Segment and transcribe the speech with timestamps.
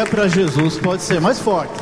[0.00, 1.78] é para Jesus, pode ser mais forte.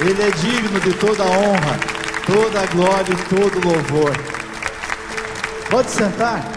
[0.00, 1.78] Ele é digno de toda a honra,
[2.24, 4.12] toda a glória e todo louvor.
[5.68, 6.52] Pode sentar.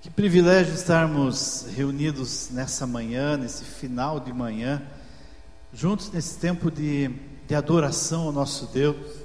[0.00, 4.80] Que privilégio estarmos reunidos nessa manhã, nesse final de manhã,
[5.72, 7.10] juntos nesse tempo de,
[7.48, 9.23] de adoração ao nosso Deus.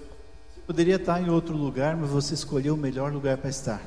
[0.69, 3.81] Poderia estar em outro lugar, mas você escolheu o melhor lugar para estar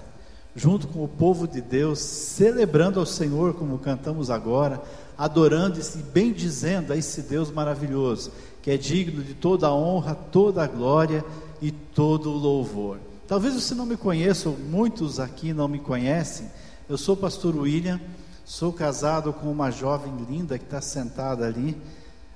[0.57, 4.83] junto com o povo de Deus, celebrando ao Senhor, como cantamos agora,
[5.17, 10.65] adorando e bendizendo a esse Deus maravilhoso, que é digno de toda a honra, toda
[10.65, 11.25] a glória
[11.61, 12.99] e todo o louvor.
[13.29, 16.51] Talvez você não me conheça, ou muitos aqui não me conhecem.
[16.89, 18.01] Eu sou o pastor William,
[18.45, 21.81] sou casado com uma jovem linda que está sentada ali,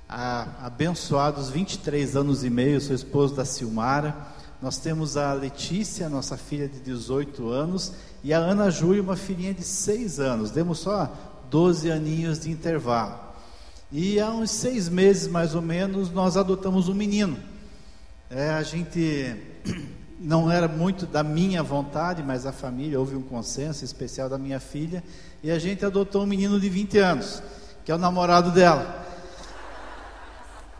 [0.07, 4.36] há abençoados 23 anos e meio, sou esposo da Silmara.
[4.61, 9.53] Nós temos a Letícia, nossa filha de 18 anos, e a Ana Júlia, uma filhinha
[9.53, 10.49] de 6 anos.
[10.49, 11.11] Demos só
[11.49, 13.27] 12 aninhos de intervalo.
[13.91, 17.37] E há uns seis meses, mais ou menos, nós adotamos um menino.
[18.29, 19.33] É, a gente
[20.19, 24.59] não era muito da minha vontade, mas a família, houve um consenso especial da minha
[24.59, 25.01] filha,
[25.41, 27.41] e a gente adotou um menino de 20 anos,
[27.85, 29.06] que é o namorado dela.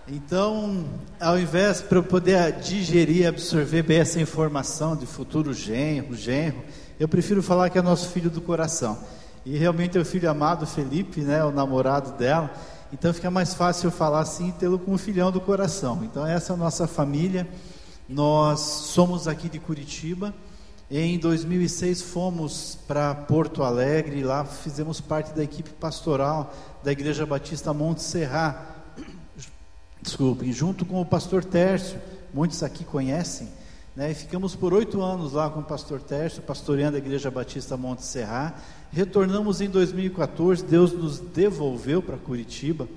[0.10, 0.86] Então,
[1.20, 6.64] ao invés para eu poder digerir, absorver bem essa informação de futuro genro, genro,
[6.98, 8.98] eu prefiro falar que é nosso filho do coração.
[9.46, 12.50] E realmente é o filho amado Felipe, né, o namorado dela.
[12.94, 16.02] Então fica mais fácil eu falar assim, tê-lo como filhão do coração.
[16.06, 17.46] Então essa é a nossa família.
[18.08, 20.34] Nós somos aqui de Curitiba.
[20.90, 27.74] Em 2006 fomos para Porto Alegre, lá fizemos parte da equipe pastoral da Igreja Batista
[27.74, 28.77] Monte Serra
[30.02, 32.00] desculpem, junto com o pastor Tércio,
[32.34, 33.50] muitos aqui conhecem,
[33.96, 34.12] né?
[34.12, 38.04] E ficamos por oito anos lá com o pastor Tércio, pastoreando a Igreja Batista Monte
[38.04, 38.54] Serra.
[38.92, 42.88] Retornamos em 2014, Deus nos devolveu para Curitiba.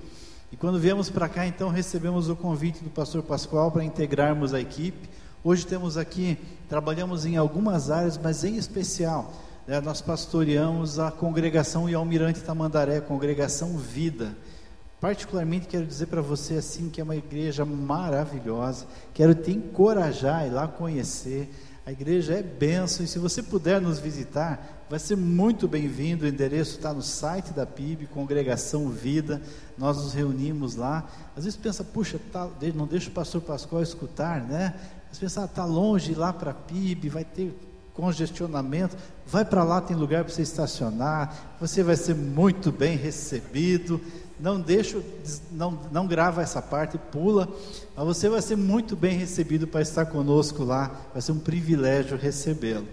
[0.51, 4.61] E quando viemos para cá, então recebemos o convite do pastor Pascoal para integrarmos a
[4.61, 5.09] equipe.
[5.43, 6.37] Hoje temos aqui,
[6.69, 9.33] trabalhamos em algumas áreas, mas em especial,
[9.65, 14.35] né, nós pastoreamos a congregação e Almirante Tamandaré, congregação Vida.
[15.01, 18.85] Particularmente quero dizer para você assim que é uma igreja maravilhosa.
[19.15, 21.51] Quero te encorajar a ir lá conhecer.
[21.83, 26.23] A igreja é benção e se você puder nos visitar, vai ser muito bem-vindo.
[26.23, 29.41] O endereço está no site da PIB, Congregação Vida.
[29.75, 31.09] Nós nos reunimos lá.
[31.35, 34.75] Às vezes pensa, puxa, tá, não deixa o pastor Pascoal escutar, né?
[35.11, 37.51] Às vezes pensa, está ah, longe lá para a PIB, vai ter
[37.91, 38.95] congestionamento,
[39.25, 43.99] vai para lá, tem lugar para você estacionar, você vai ser muito bem recebido
[44.41, 45.01] não deixa,
[45.51, 47.47] não, não grava essa parte, pula,
[47.95, 52.17] mas você vai ser muito bem recebido para estar conosco lá, vai ser um privilégio
[52.17, 52.87] recebê-lo.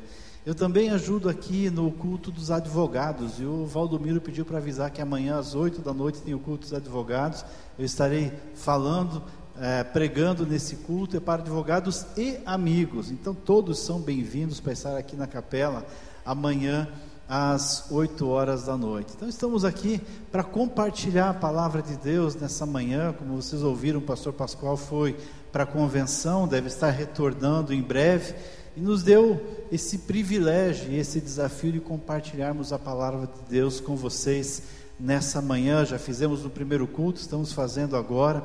[0.45, 5.01] Eu também ajudo aqui no culto dos advogados, e o Valdomiro pediu para avisar que
[5.01, 7.45] amanhã às 8 da noite tem o culto dos advogados,
[7.79, 9.23] eu estarei falando,
[9.59, 14.97] é, pregando nesse culto, é para advogados e amigos, então todos são bem-vindos para estar
[14.97, 15.87] aqui na capela
[16.25, 16.87] amanhã
[17.29, 19.13] às 8 horas da noite.
[19.15, 20.01] Então estamos aqui
[20.33, 25.15] para compartilhar a palavra de Deus nessa manhã, como vocês ouviram, o pastor Pascoal foi
[25.53, 28.35] para a convenção, deve estar retornando em breve
[28.77, 29.41] e nos deu
[29.71, 34.63] esse privilégio e esse desafio de compartilharmos a palavra de Deus com vocês
[34.99, 35.85] nessa manhã.
[35.85, 38.43] Já fizemos no primeiro culto, estamos fazendo agora,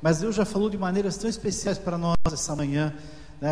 [0.00, 2.94] mas Deus já falou de maneiras tão especiais para nós essa manhã?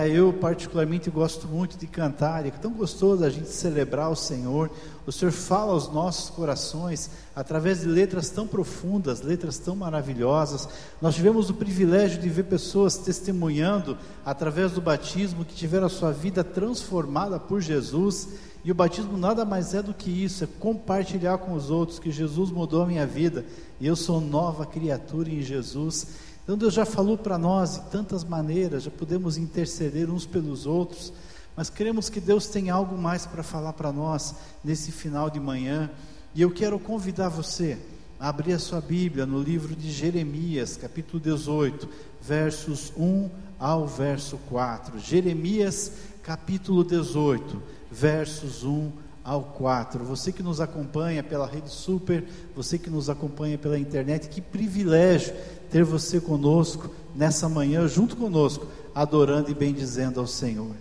[0.09, 4.71] Eu, particularmente, gosto muito de cantar, é tão gostoso a gente celebrar o Senhor.
[5.05, 10.69] O Senhor fala aos nossos corações através de letras tão profundas, letras tão maravilhosas.
[11.03, 16.13] Nós tivemos o privilégio de ver pessoas testemunhando através do batismo que tiveram a sua
[16.13, 18.29] vida transformada por Jesus.
[18.63, 22.13] E o batismo nada mais é do que isso, é compartilhar com os outros que
[22.13, 23.45] Jesus mudou a minha vida
[23.81, 26.07] e eu sou nova criatura em Jesus.
[26.51, 31.13] Então Deus já falou para nós de tantas maneiras, já podemos interceder uns pelos outros,
[31.55, 35.89] mas queremos que Deus tenha algo mais para falar para nós nesse final de manhã.
[36.35, 37.79] E eu quero convidar você
[38.19, 41.89] a abrir a sua Bíblia no livro de Jeremias, capítulo 18,
[42.21, 44.99] versos 1 ao verso 4.
[44.99, 47.63] Jeremias, capítulo 18,
[47.93, 48.91] versos 1
[49.23, 50.05] ao 4.
[50.05, 52.25] Você que nos acompanha pela Rede Super,
[52.57, 55.33] você que nos acompanha pela internet, que privilégio
[55.71, 60.75] ter você conosco nessa manhã, junto conosco, adorando e bendizendo ao Senhor.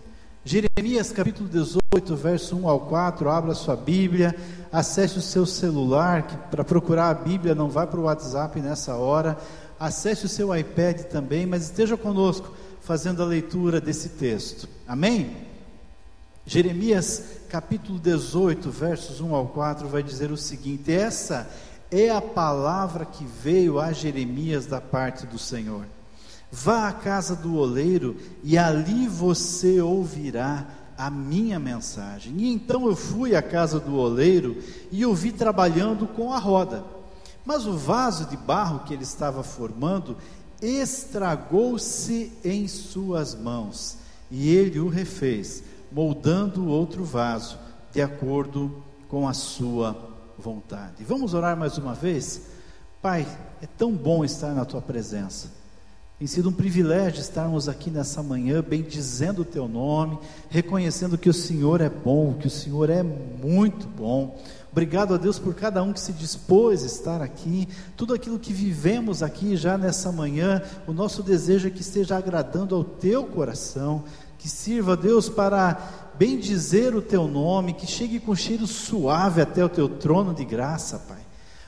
[0.44, 4.36] Jeremias capítulo 18, verso 1 ao 4, abra sua Bíblia,
[4.72, 8.96] acesse o seu celular, que para procurar a Bíblia não vai para o WhatsApp nessa
[8.96, 9.38] hora,
[9.80, 12.52] acesse o seu iPad também, mas esteja conosco
[12.82, 14.68] fazendo a leitura desse texto.
[14.88, 15.36] Amém?
[16.46, 21.69] Jeremias capítulo 18, versos 1 ao 4, vai dizer o seguinte: Essa é
[22.10, 25.86] a palavra que veio a Jeremias da parte do Senhor.
[26.52, 32.34] Vá à casa do oleiro e ali você ouvirá a minha mensagem.
[32.38, 34.58] E então eu fui à casa do oleiro
[34.92, 36.84] e o vi trabalhando com a roda.
[37.46, 40.18] Mas o vaso de barro que ele estava formando
[40.62, 43.98] estragou-se em suas mãos,
[44.30, 47.58] e ele o refez, moldando outro vaso,
[47.94, 51.04] de acordo com a sua vontade.
[51.04, 52.44] Vamos orar mais uma vez?
[53.02, 53.28] Pai,
[53.62, 55.60] é tão bom estar na tua presença.
[56.18, 60.20] Tem sido um privilégio estarmos aqui nessa manhã, bendizendo o teu nome,
[60.50, 64.38] reconhecendo que o Senhor é bom, que o Senhor é muito bom.
[64.70, 68.52] Obrigado a Deus por cada um que se dispôs a estar aqui, tudo aquilo que
[68.52, 74.04] vivemos aqui já nessa manhã, o nosso desejo é que esteja agradando ao teu coração,
[74.38, 79.70] que sirva, Deus, para bendizer o teu nome, que chegue com cheiro suave até o
[79.70, 81.18] teu trono de graça, Pai.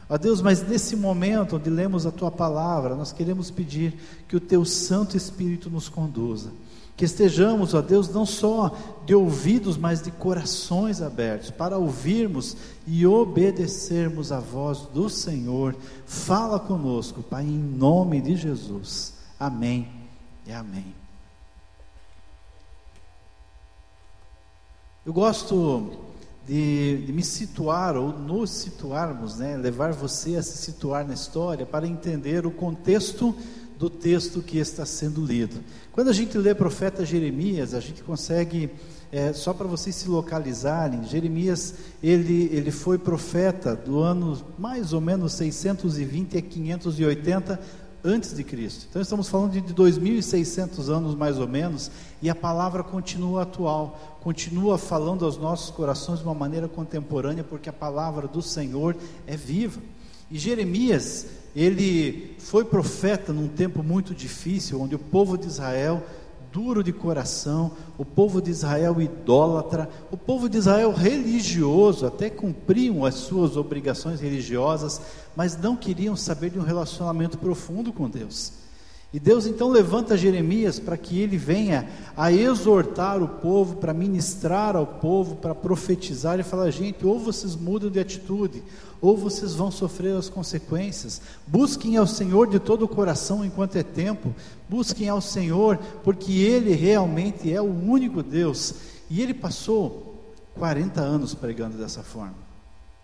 [0.09, 3.93] Ó Deus, mas nesse momento onde lemos a tua palavra, nós queremos pedir
[4.27, 6.51] que o teu Santo Espírito nos conduza.
[6.97, 13.07] Que estejamos, ó Deus, não só de ouvidos, mas de corações abertos, para ouvirmos e
[13.07, 15.73] obedecermos a voz do Senhor.
[16.05, 19.13] Fala conosco, Pai, em nome de Jesus.
[19.39, 19.87] Amém
[20.45, 21.00] e amém.
[25.03, 25.93] Eu gosto
[26.47, 31.65] de, de, me situar ou nos situarmos, né, levar você a se situar na história
[31.65, 33.35] para entender o contexto
[33.79, 35.59] do texto que está sendo lido.
[35.91, 38.69] Quando a gente lê profeta Jeremias, a gente consegue,
[39.11, 41.73] é, só para vocês se localizarem, Jeremias
[42.03, 47.59] ele, ele foi profeta do ano mais ou menos 620 a 580
[48.03, 48.87] antes de Cristo.
[48.89, 54.77] Então estamos falando de 2600 anos mais ou menos, e a palavra continua atual, continua
[54.77, 58.95] falando aos nossos corações de uma maneira contemporânea, porque a palavra do Senhor
[59.27, 59.79] é viva.
[60.29, 66.01] E Jeremias, ele foi profeta num tempo muito difícil, onde o povo de Israel
[66.51, 73.05] duro de coração, o povo de Israel idólatra, o povo de Israel religioso, até cumpriam
[73.05, 75.01] as suas obrigações religiosas,
[75.35, 78.60] mas não queriam saber de um relacionamento profundo com Deus.
[79.13, 84.75] E Deus então levanta Jeremias para que ele venha a exortar o povo, para ministrar
[84.75, 88.63] ao povo, para profetizar e falar: gente, ou vocês mudam de atitude,
[89.01, 91.21] ou vocês vão sofrer as consequências.
[91.45, 94.33] Busquem ao Senhor de todo o coração enquanto é tempo,
[94.69, 98.75] busquem ao Senhor, porque Ele realmente é o único Deus.
[99.09, 102.35] E ele passou 40 anos pregando dessa forma.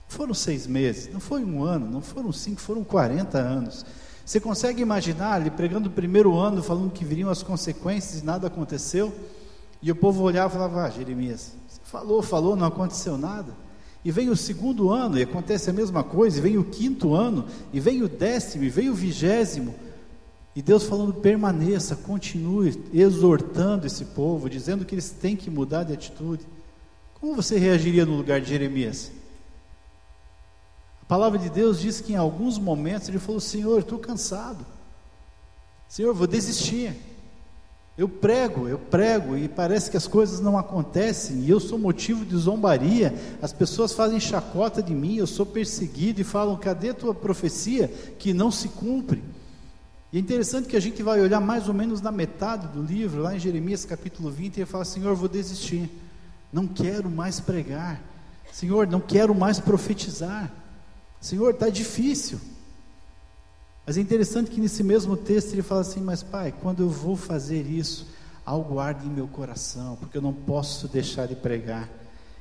[0.08, 3.86] Foram seis meses, não foi um ano, não foram cinco, foram 40 anos.
[4.28, 8.48] Você consegue imaginar ele pregando o primeiro ano, falando que viriam as consequências e nada
[8.48, 9.16] aconteceu?
[9.82, 13.56] E o povo olhava e falava: ah, Jeremias, você falou, falou, não aconteceu nada.
[14.04, 17.46] E vem o segundo ano e acontece a mesma coisa, e vem o quinto ano,
[17.72, 19.74] e vem o décimo, e vem o vigésimo.
[20.54, 25.94] E Deus falando: permaneça, continue exortando esse povo, dizendo que eles têm que mudar de
[25.94, 26.46] atitude.
[27.14, 29.10] Como você reagiria no lugar de Jeremias?
[31.08, 34.66] A palavra de Deus diz que em alguns momentos ele falou: Senhor, estou cansado.
[35.88, 36.94] Senhor, vou desistir.
[37.98, 42.26] Eu prego, eu prego e parece que as coisas não acontecem e eu sou motivo
[42.26, 43.16] de zombaria.
[43.42, 47.88] As pessoas fazem chacota de mim, eu sou perseguido e falam: cadê a tua profecia
[48.20, 49.24] que não se cumpre?
[50.12, 53.22] E é interessante que a gente vai olhar mais ou menos na metade do livro,
[53.22, 55.90] lá em Jeremias capítulo 20, e ele fala: Senhor, vou desistir,
[56.52, 58.04] não quero mais pregar,
[58.52, 60.52] Senhor, não quero mais profetizar.
[61.20, 62.40] Senhor, está difícil.
[63.86, 67.16] Mas é interessante que nesse mesmo texto ele fala assim: Mas pai, quando eu vou
[67.16, 68.06] fazer isso,
[68.46, 71.90] algo arde em meu coração, porque eu não posso deixar de pregar,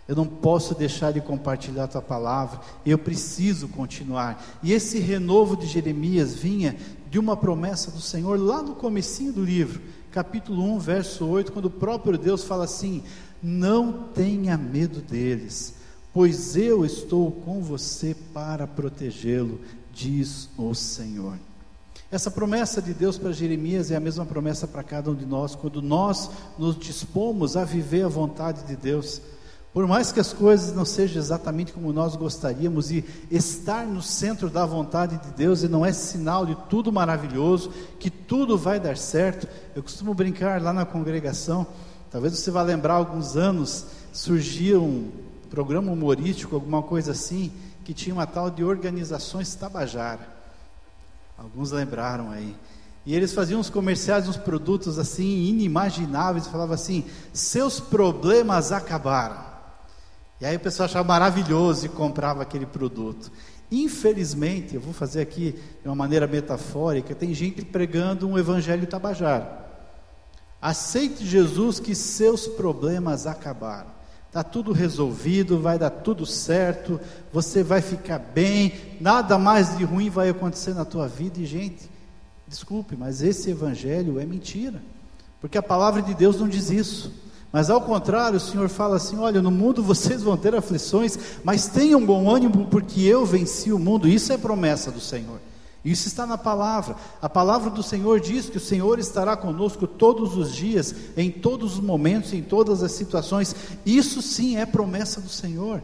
[0.08, 4.44] eu não posso deixar de compartilhar a tua palavra, eu preciso continuar.
[4.60, 6.76] E esse renovo de Jeremias vinha
[7.08, 9.80] de uma promessa do Senhor lá no comecinho do livro,
[10.10, 13.04] capítulo 1, verso 8, quando o próprio Deus fala assim:
[13.40, 15.75] Não tenha medo deles
[16.16, 19.60] pois eu estou com você para protegê-lo,
[19.92, 21.34] diz o Senhor.
[22.10, 25.54] Essa promessa de Deus para Jeremias é a mesma promessa para cada um de nós,
[25.54, 29.20] quando nós nos dispomos a viver a vontade de Deus.
[29.74, 34.48] Por mais que as coisas não sejam exatamente como nós gostaríamos, e estar no centro
[34.48, 37.70] da vontade de Deus e não é sinal de tudo maravilhoso,
[38.00, 39.46] que tudo vai dar certo.
[39.74, 41.66] Eu costumo brincar lá na congregação,
[42.10, 45.08] talvez você vá lembrar, alguns anos surgiam
[45.46, 47.52] programa humorístico, alguma coisa assim,
[47.84, 50.28] que tinha uma tal de organizações Tabajara.
[51.38, 52.54] Alguns lembraram aí.
[53.04, 59.44] E eles faziam uns comerciais, uns produtos assim inimagináveis, falava assim: "Seus problemas acabaram".
[60.40, 63.30] E aí o pessoal achava maravilhoso e comprava aquele produto.
[63.70, 69.46] Infelizmente, eu vou fazer aqui de uma maneira metafórica, tem gente pregando um evangelho tabajaro.
[70.60, 73.95] Aceite Jesus que seus problemas acabaram.
[74.28, 77.00] Está tudo resolvido, vai dar tudo certo,
[77.32, 81.40] você vai ficar bem, nada mais de ruim vai acontecer na tua vida.
[81.40, 81.88] E, gente,
[82.46, 84.82] desculpe, mas esse evangelho é mentira,
[85.40, 87.12] porque a palavra de Deus não diz isso.
[87.52, 91.68] Mas ao contrário, o Senhor fala assim: olha, no mundo vocês vão ter aflições, mas
[91.68, 94.06] tenham bom ânimo, porque eu venci o mundo.
[94.06, 95.40] Isso é promessa do Senhor.
[95.86, 96.96] Isso está na palavra.
[97.22, 101.74] A palavra do Senhor diz que o Senhor estará conosco todos os dias, em todos
[101.74, 103.54] os momentos, em todas as situações.
[103.86, 105.80] Isso sim é promessa do Senhor.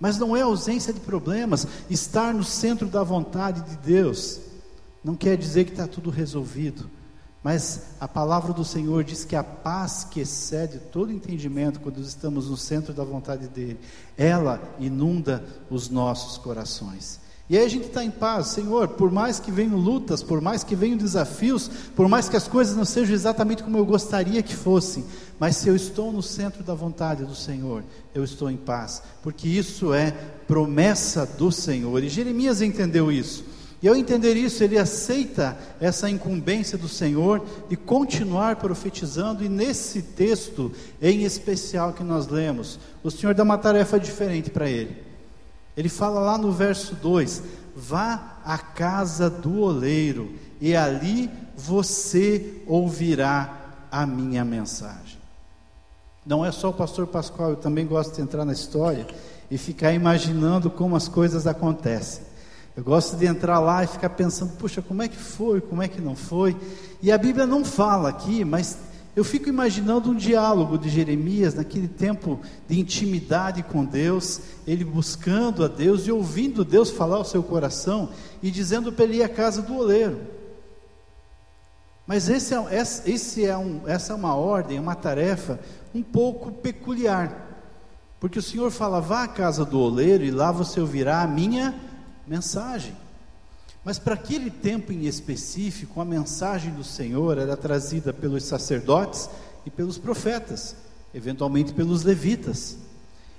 [0.00, 1.68] Mas não é ausência de problemas.
[1.88, 4.40] Estar no centro da vontade de Deus
[5.04, 6.90] não quer dizer que está tudo resolvido.
[7.40, 12.50] Mas a palavra do Senhor diz que a paz que excede todo entendimento quando estamos
[12.50, 13.78] no centro da vontade dEle,
[14.16, 17.20] ela inunda os nossos corações.
[17.48, 20.64] E aí a gente está em paz, Senhor, por mais que venham lutas, por mais
[20.64, 24.56] que venham desafios, por mais que as coisas não sejam exatamente como eu gostaria que
[24.56, 25.04] fossem,
[25.38, 27.84] mas se eu estou no centro da vontade do Senhor,
[28.14, 30.10] eu estou em paz, porque isso é
[30.46, 32.02] promessa do Senhor.
[32.02, 33.44] E Jeremias entendeu isso.
[33.82, 40.00] E ao entender isso, ele aceita essa incumbência do Senhor de continuar profetizando, e nesse
[40.00, 40.72] texto
[41.02, 44.96] em especial que nós lemos, o Senhor dá uma tarefa diferente para ele.
[45.76, 47.42] Ele fala lá no verso 2:
[47.76, 55.18] Vá à casa do oleiro, e ali você ouvirá a minha mensagem.
[56.26, 59.06] Não é só o pastor Pascoal, eu também gosto de entrar na história
[59.50, 62.22] e ficar imaginando como as coisas acontecem.
[62.76, 65.86] Eu gosto de entrar lá e ficar pensando, puxa, como é que foi, como é
[65.86, 66.56] que não foi.
[67.00, 68.78] E a Bíblia não fala aqui, mas
[69.16, 75.64] eu fico imaginando um diálogo de Jeremias naquele tempo de intimidade com Deus, ele buscando
[75.64, 78.08] a Deus e ouvindo Deus falar ao seu coração
[78.42, 80.20] e dizendo para ele ir à casa do oleiro.
[82.06, 85.60] Mas esse é, esse é um, essa é uma ordem, uma tarefa
[85.94, 87.44] um pouco peculiar,
[88.18, 91.74] porque o Senhor fala: vá à casa do oleiro e lá você ouvirá a minha
[92.26, 93.03] mensagem.
[93.84, 99.28] Mas para aquele tempo em específico, a mensagem do Senhor era trazida pelos sacerdotes
[99.66, 100.74] e pelos profetas,
[101.14, 102.78] eventualmente pelos levitas.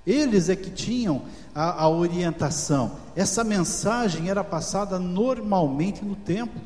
[0.05, 1.23] Eles é que tinham
[1.53, 2.91] a, a orientação.
[3.15, 6.61] Essa mensagem era passada normalmente no templo.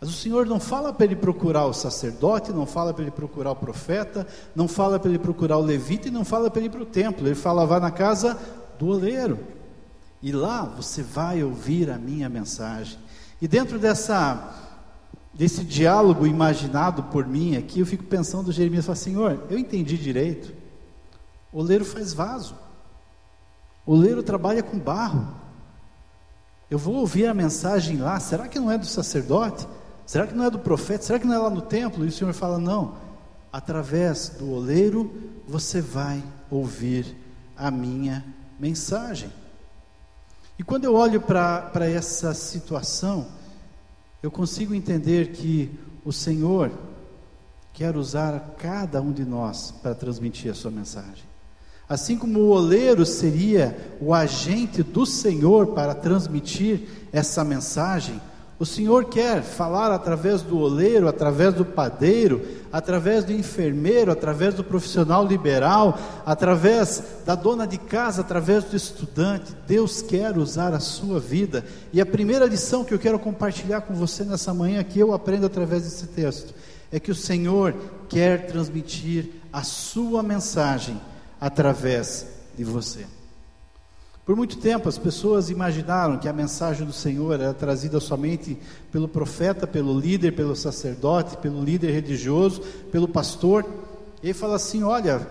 [0.00, 3.50] Mas o Senhor não fala para ele procurar o sacerdote, não fala para ele procurar
[3.50, 6.70] o profeta, não fala para ele procurar o levita e não fala para ele ir
[6.70, 7.26] para o templo.
[7.26, 8.38] Ele fala, vá na casa
[8.78, 9.38] do oleiro.
[10.22, 12.98] E lá você vai ouvir a minha mensagem.
[13.40, 14.56] E dentro dessa
[15.32, 20.52] desse diálogo imaginado por mim aqui, eu fico pensando Jeremias, fala, Senhor, eu entendi direito.
[21.52, 22.54] Oleiro faz vaso.
[23.86, 25.28] Oleiro trabalha com barro.
[26.70, 28.20] Eu vou ouvir a mensagem lá.
[28.20, 29.66] Será que não é do sacerdote?
[30.06, 31.04] Será que não é do profeta?
[31.04, 32.04] Será que não é lá no templo?
[32.04, 32.96] E o Senhor fala: Não.
[33.52, 35.12] Através do oleiro
[35.48, 37.16] você vai ouvir
[37.56, 38.24] a minha
[38.58, 39.30] mensagem.
[40.60, 43.28] E quando eu olho para essa situação,
[44.22, 45.70] eu consigo entender que
[46.04, 46.70] o Senhor
[47.72, 51.24] quer usar cada um de nós para transmitir a sua mensagem.
[51.88, 58.20] Assim como o oleiro seria o agente do Senhor para transmitir essa mensagem,
[58.60, 64.62] o Senhor quer falar através do oleiro, através do padeiro, através do enfermeiro, através do
[64.62, 69.56] profissional liberal, através da dona de casa, através do estudante.
[69.66, 71.64] Deus quer usar a sua vida.
[71.90, 75.46] E a primeira lição que eu quero compartilhar com você nessa manhã, que eu aprendo
[75.46, 76.54] através desse texto,
[76.92, 77.74] é que o Senhor
[78.10, 81.00] quer transmitir a sua mensagem
[81.40, 82.26] através
[82.58, 83.06] de você.
[84.24, 88.56] Por muito tempo as pessoas imaginaram que a mensagem do Senhor era trazida somente
[88.92, 92.60] pelo profeta, pelo líder, pelo sacerdote, pelo líder religioso,
[92.92, 93.64] pelo pastor.
[94.22, 95.26] E ele fala assim: olha,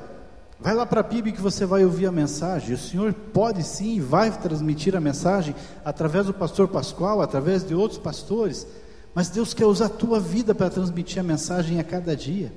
[0.60, 2.74] vai lá para a PIB que você vai ouvir a mensagem.
[2.74, 5.56] O Senhor pode sim e vai transmitir a mensagem
[5.86, 8.68] através do pastor Pascoal, através de outros pastores.
[9.14, 12.52] Mas Deus quer usar a tua vida para transmitir a mensagem a cada dia.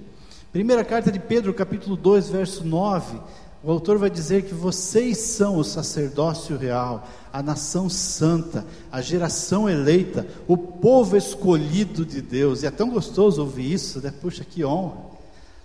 [0.51, 3.19] Primeira carta de Pedro, capítulo 2, verso 9
[3.65, 9.71] o autor vai dizer que vocês são o sacerdócio real, a nação santa, a geração
[9.71, 12.63] eleita, o povo escolhido de Deus.
[12.63, 14.13] E é tão gostoso ouvir isso, né?
[14.21, 15.13] Puxa, que honra.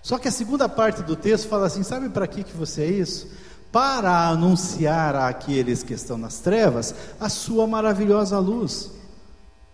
[0.00, 2.90] Só que a segunda parte do texto fala assim: sabe para que, que você é
[2.90, 3.28] isso?
[3.72, 8.92] Para anunciar àqueles que estão nas trevas a sua maravilhosa luz.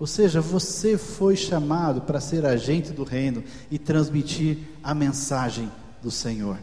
[0.01, 5.71] Ou seja, você foi chamado para ser agente do reino e transmitir a mensagem
[6.03, 6.59] do Senhor.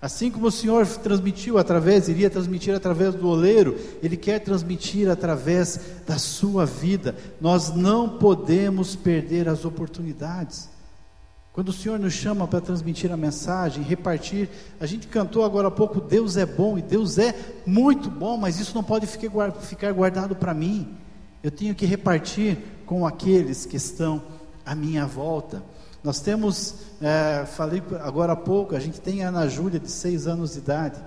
[0.00, 5.80] Assim como o Senhor transmitiu através, iria transmitir através do oleiro, Ele quer transmitir através
[6.06, 7.16] da sua vida.
[7.40, 10.68] Nós não podemos perder as oportunidades.
[11.52, 15.70] Quando o Senhor nos chama para transmitir a mensagem, repartir, a gente cantou agora há
[15.72, 17.34] pouco: Deus é bom e Deus é
[17.66, 20.96] muito bom, mas isso não pode ficar guardado para mim.
[21.42, 24.22] Eu tenho que repartir com aqueles que estão
[24.64, 25.60] à minha volta.
[26.02, 30.26] Nós temos, é, falei agora há pouco, a gente tem a Ana Júlia, de seis
[30.26, 31.00] anos de idade,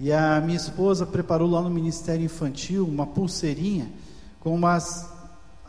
[0.00, 3.88] e a minha esposa preparou lá no Ministério Infantil uma pulseirinha
[4.40, 5.08] com umas.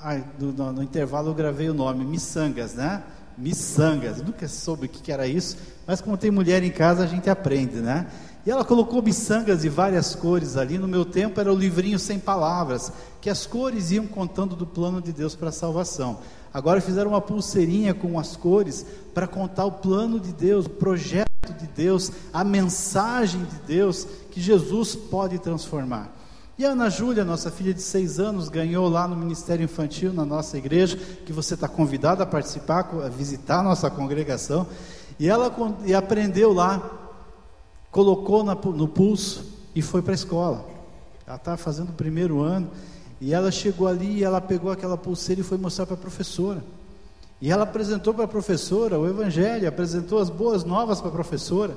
[0.02, 3.04] Ai, do, no, no, intervalo eu gravei o nome, miçangas, né?
[3.38, 7.08] Miçangas, nunca soube o que, que era isso, mas como tem mulher em casa a
[7.08, 8.08] gente aprende, né?
[8.46, 10.78] E ela colocou miçangas de várias cores ali.
[10.78, 15.02] No meu tempo era o livrinho sem palavras, que as cores iam contando do plano
[15.02, 16.20] de Deus para a salvação.
[16.54, 21.28] Agora fizeram uma pulseirinha com as cores para contar o plano de Deus, o projeto
[21.60, 26.12] de Deus, a mensagem de Deus que Jesus pode transformar.
[26.56, 30.24] E a Ana Júlia, nossa filha de seis anos, ganhou lá no Ministério Infantil, na
[30.24, 30.96] nossa igreja,
[31.26, 34.68] que você está convidado a participar, a visitar a nossa congregação.
[35.20, 35.52] E ela
[35.84, 36.82] e aprendeu lá,
[37.90, 40.66] colocou na, no pulso e foi para a escola.
[41.26, 42.70] Ela está fazendo o primeiro ano.
[43.24, 46.62] E ela chegou ali e ela pegou aquela pulseira e foi mostrar para a professora.
[47.40, 51.74] E ela apresentou para a professora o Evangelho, apresentou as boas novas para a professora.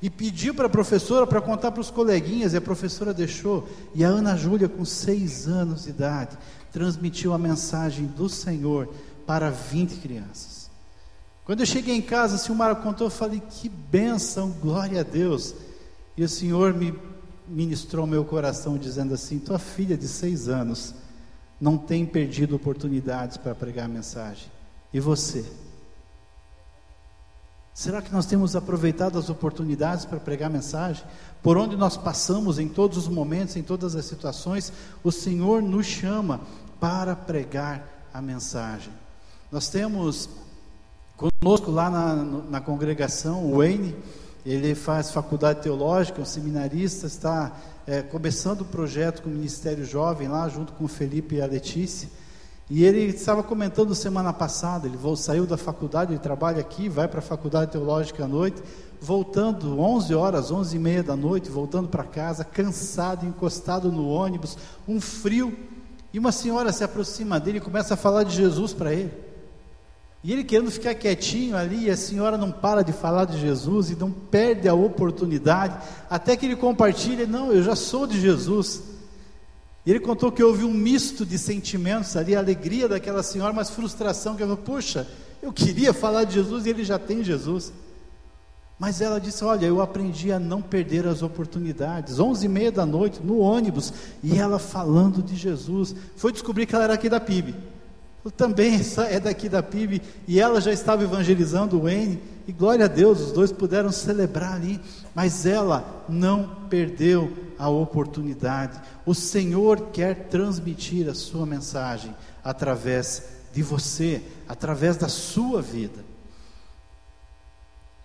[0.00, 3.68] E pediu para a professora para contar para os coleguinhas, e a professora deixou.
[3.92, 6.38] E a Ana Júlia, com seis anos de idade,
[6.72, 8.88] transmitiu a mensagem do Senhor
[9.26, 10.70] para 20 crianças.
[11.44, 15.56] Quando eu cheguei em casa, o Silmar contou, eu falei: que bênção, glória a Deus.
[16.16, 16.94] E o Senhor me
[17.46, 20.94] ministrou meu coração dizendo assim: tua filha de seis anos
[21.60, 24.48] não tem perdido oportunidades para pregar a mensagem.
[24.92, 25.44] E você?
[27.72, 31.04] Será que nós temos aproveitado as oportunidades para pregar a mensagem?
[31.42, 35.86] Por onde nós passamos, em todos os momentos, em todas as situações, o Senhor nos
[35.86, 36.40] chama
[36.78, 38.92] para pregar a mensagem.
[39.50, 40.28] Nós temos
[41.16, 43.96] conosco lá na, na congregação o Wayne
[44.44, 47.52] ele faz faculdade teológica, é um seminarista, está
[47.86, 51.46] é, começando o projeto com o Ministério Jovem lá, junto com o Felipe e a
[51.46, 52.08] Letícia.
[52.68, 57.18] E ele estava comentando semana passada, ele saiu da faculdade, ele trabalha aqui, vai para
[57.18, 58.62] a faculdade teológica à noite,
[59.00, 64.56] voltando 11 horas, 11 e meia da noite, voltando para casa, cansado, encostado no ônibus,
[64.88, 65.54] um frio,
[66.12, 69.23] e uma senhora se aproxima dele e começa a falar de Jesus para ele.
[70.24, 73.94] E ele querendo ficar quietinho ali, a senhora não para de falar de Jesus e
[73.94, 75.76] não perde a oportunidade,
[76.08, 78.82] até que ele compartilha: Não, eu já sou de Jesus.
[79.84, 83.68] E ele contou que houve um misto de sentimentos ali, a alegria daquela senhora, mas
[83.68, 85.06] frustração, que ela falou: Puxa,
[85.42, 87.70] eu queria falar de Jesus e ele já tem Jesus.
[88.78, 92.18] Mas ela disse: Olha, eu aprendi a não perder as oportunidades.
[92.18, 95.94] Onze e meia da noite, no ônibus, e ela falando de Jesus.
[96.16, 97.54] Foi descobrir que ela era aqui da PIB
[98.30, 102.88] também é daqui da PIB, e ela já estava evangelizando o N, e glória a
[102.88, 104.80] Deus, os dois puderam celebrar ali,
[105.14, 108.80] mas ela não perdeu a oportunidade.
[109.06, 116.04] O Senhor quer transmitir a sua mensagem através de você, através da sua vida.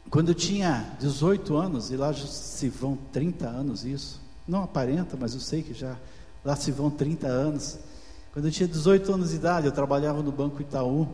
[0.09, 5.33] Quando eu tinha 18 anos, e lá se vão 30 anos isso, não aparenta, mas
[5.33, 5.95] eu sei que já
[6.43, 7.77] lá se vão 30 anos.
[8.31, 11.07] Quando eu tinha 18 anos de idade, eu trabalhava no Banco Itaú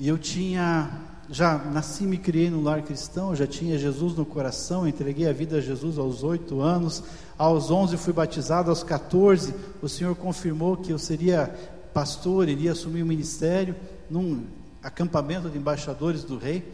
[0.00, 0.90] e eu tinha,
[1.28, 5.32] já nasci e me criei no lar cristão, já tinha Jesus no coração, entreguei a
[5.32, 7.02] vida a Jesus aos 8 anos,
[7.36, 11.54] aos 11 fui batizado, aos 14 o Senhor confirmou que eu seria
[11.92, 13.76] pastor, iria assumir o ministério
[14.08, 14.46] num
[14.82, 16.72] acampamento de embaixadores do rei.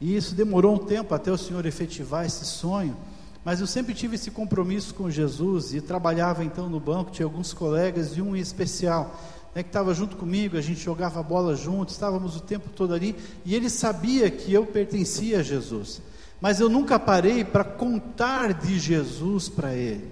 [0.00, 2.96] E isso demorou um tempo até o Senhor efetivar esse sonho.
[3.44, 7.54] Mas eu sempre tive esse compromisso com Jesus e trabalhava então no banco, tinha alguns
[7.54, 9.18] colegas e um em especial,
[9.54, 13.16] né, que estava junto comigo, a gente jogava bola junto, estávamos o tempo todo ali,
[13.44, 16.02] e ele sabia que eu pertencia a Jesus.
[16.40, 20.10] Mas eu nunca parei para contar de Jesus para ele.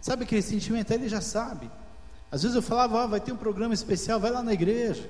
[0.00, 0.92] Sabe aquele sentimento?
[0.92, 1.70] Ele já sabe.
[2.30, 5.08] Às vezes eu falava, ah, vai ter um programa especial, vai lá na igreja.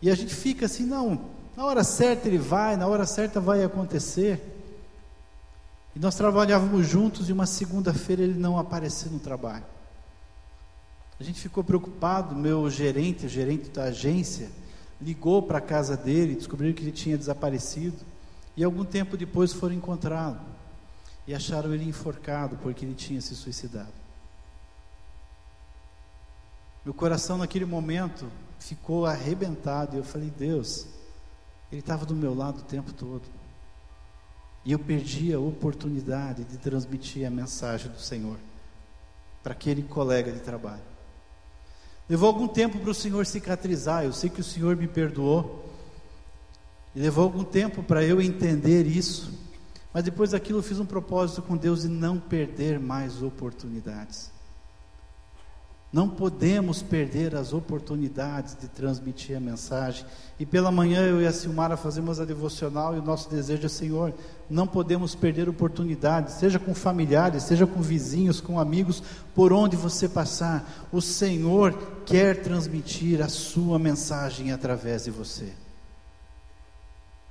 [0.00, 1.20] E a gente fica assim, não,
[1.56, 4.55] na hora certa ele vai, na hora certa vai acontecer.
[5.96, 9.64] E nós trabalhávamos juntos e uma segunda-feira ele não apareceu no trabalho.
[11.18, 14.50] A gente ficou preocupado, meu gerente, o gerente da agência,
[15.00, 17.96] ligou para a casa dele, descobriu que ele tinha desaparecido.
[18.54, 20.38] E algum tempo depois foram encontrá-lo.
[21.26, 23.88] E acharam ele enforcado porque ele tinha se suicidado.
[26.84, 29.96] Meu coração naquele momento ficou arrebentado.
[29.96, 30.86] E eu falei: Deus,
[31.72, 33.22] ele estava do meu lado o tempo todo.
[34.66, 38.36] E eu perdi a oportunidade de transmitir a mensagem do Senhor
[39.40, 40.82] para aquele colega de trabalho.
[42.08, 44.04] Levou algum tempo para o Senhor cicatrizar.
[44.04, 45.64] Eu sei que o Senhor me perdoou.
[46.96, 49.32] E levou algum tempo para eu entender isso.
[49.94, 54.32] Mas depois daquilo eu fiz um propósito com Deus de não perder mais oportunidades.
[55.96, 60.04] Não podemos perder as oportunidades de transmitir a mensagem.
[60.38, 63.68] E pela manhã eu e a Silmara fazemos a devocional e o nosso desejo é,
[63.70, 64.12] Senhor,
[64.50, 69.02] não podemos perder oportunidades, seja com familiares, seja com vizinhos, com amigos,
[69.34, 70.86] por onde você passar.
[70.92, 71.72] O Senhor
[72.04, 75.50] quer transmitir a sua mensagem através de você.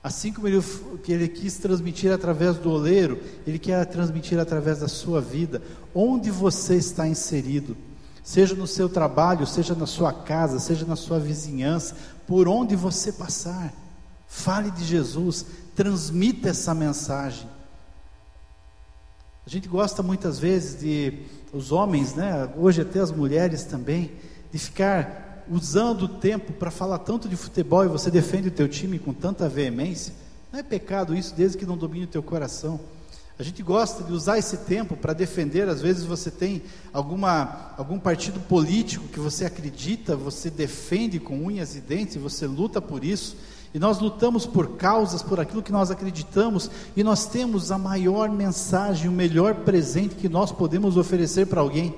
[0.03, 0.63] Assim como ele,
[1.03, 5.61] que ele quis transmitir através do oleiro, ele quer transmitir através da sua vida,
[5.93, 7.77] onde você está inserido
[8.25, 13.11] seja no seu trabalho, seja na sua casa, seja na sua vizinhança, por onde você
[13.11, 13.71] passar,
[14.27, 17.47] fale de Jesus, transmita essa mensagem.
[19.45, 21.19] A gente gosta muitas vezes de,
[21.53, 24.11] os homens, né, hoje até as mulheres também,
[24.51, 28.67] de ficar usando o tempo para falar tanto de futebol e você defende o teu
[28.67, 30.15] time com tanta veemência.
[30.51, 32.79] Não é pecado isso desde que não domine o teu coração.
[33.37, 37.99] A gente gosta de usar esse tempo para defender, às vezes você tem alguma, algum
[37.99, 43.35] partido político que você acredita, você defende com unhas e dentes, você luta por isso,
[43.73, 48.29] e nós lutamos por causas, por aquilo que nós acreditamos, e nós temos a maior
[48.29, 51.93] mensagem, o melhor presente que nós podemos oferecer para alguém.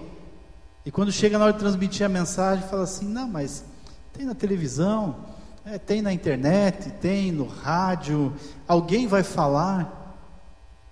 [0.83, 3.63] E quando chega na hora de transmitir a mensagem, fala assim: não, mas
[4.11, 5.17] tem na televisão,
[5.63, 8.33] é, tem na internet, tem no rádio,
[8.67, 10.06] alguém vai falar.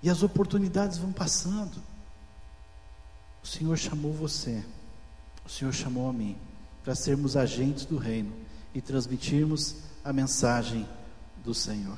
[0.06, 1.82] E as oportunidades vão passando.
[3.44, 4.63] O Senhor chamou você,
[5.44, 6.38] o Senhor chamou a mim,
[6.84, 8.32] para sermos agentes do reino
[8.72, 10.88] e transmitirmos a mensagem
[11.44, 11.98] do Senhor.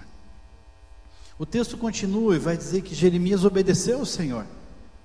[1.37, 4.45] O texto continua e vai dizer que Jeremias obedeceu ao Senhor.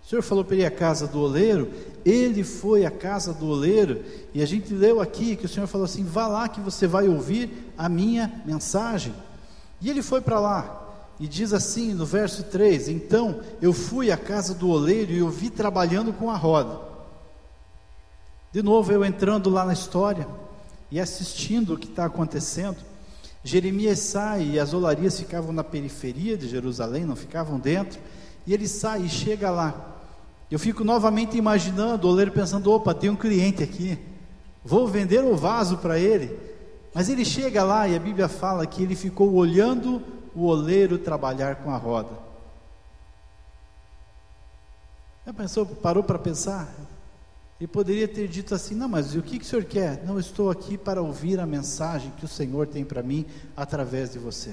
[0.05, 1.73] O Senhor falou para ele a casa do oleiro,
[2.05, 5.87] ele foi à casa do oleiro, e a gente leu aqui que o Senhor falou
[5.87, 9.13] assim: vá lá que você vai ouvir a minha mensagem.
[9.81, 10.82] E ele foi para lá,
[11.21, 15.31] e diz assim no verso 3: Então eu fui à casa do oleiro e o
[15.31, 16.81] vi trabalhando com a roda.
[18.53, 20.27] De novo, eu entrando lá na história
[20.91, 22.77] e assistindo o que está acontecendo.
[23.43, 27.99] Jeremias sai e as olarias ficavam na periferia de Jerusalém, não ficavam dentro.
[28.47, 29.89] E ele sai e chega lá.
[30.51, 33.99] Eu fico novamente imaginando o oleiro pensando: opa, tem um cliente aqui,
[34.65, 36.39] vou vender o vaso para ele.
[36.95, 40.03] Mas ele chega lá e a Bíblia fala que ele ficou olhando
[40.35, 42.17] o oleiro trabalhar com a roda.
[45.27, 46.69] Já pensou, parou para pensar?
[47.61, 50.03] E poderia ter dito assim: não, mas o que, que o senhor quer?
[50.05, 53.25] Não, estou aqui para ouvir a mensagem que o Senhor tem para mim
[53.57, 54.53] através de você.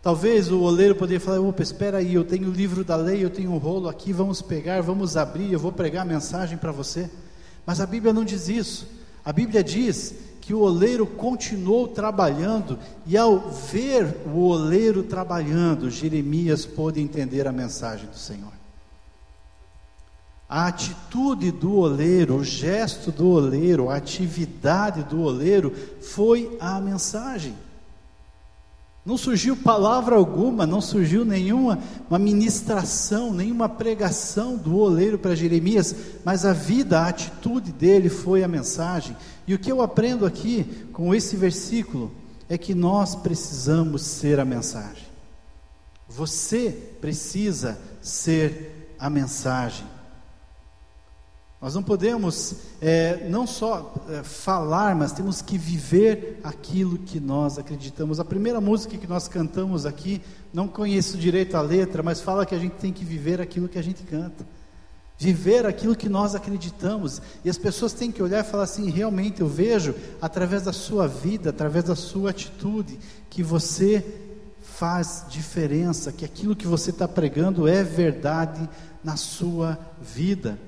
[0.00, 3.30] Talvez o oleiro poderia falar: opa, espera aí, eu tenho o livro da lei, eu
[3.30, 7.10] tenho um rolo aqui, vamos pegar, vamos abrir, eu vou pregar a mensagem para você.
[7.66, 8.86] Mas a Bíblia não diz isso.
[9.24, 10.14] A Bíblia diz
[10.44, 17.52] que o oleiro continuou trabalhando, e ao ver o oleiro trabalhando, Jeremias pôde entender a
[17.52, 18.52] mensagem do Senhor.
[20.46, 27.54] A atitude do oleiro, o gesto do oleiro, a atividade do oleiro foi a mensagem.
[29.04, 31.78] Não surgiu palavra alguma, não surgiu nenhuma
[32.08, 38.42] uma ministração, nenhuma pregação do oleiro para Jeremias, mas a vida, a atitude dele foi
[38.42, 39.16] a mensagem.
[39.46, 42.10] E o que eu aprendo aqui com esse versículo
[42.48, 45.04] é que nós precisamos ser a mensagem.
[46.08, 49.86] Você precisa ser a mensagem.
[51.60, 57.58] Nós não podemos é, não só é, falar, mas temos que viver aquilo que nós
[57.58, 58.20] acreditamos.
[58.20, 60.20] A primeira música que nós cantamos aqui,
[60.52, 63.78] não conheço direito a letra, mas fala que a gente tem que viver aquilo que
[63.78, 64.46] a gente canta.
[65.24, 67.22] Viver aquilo que nós acreditamos.
[67.42, 71.08] E as pessoas têm que olhar e falar assim: realmente eu vejo, através da sua
[71.08, 72.98] vida, através da sua atitude,
[73.30, 74.04] que você
[74.60, 78.68] faz diferença, que aquilo que você está pregando é verdade
[79.02, 80.58] na sua vida.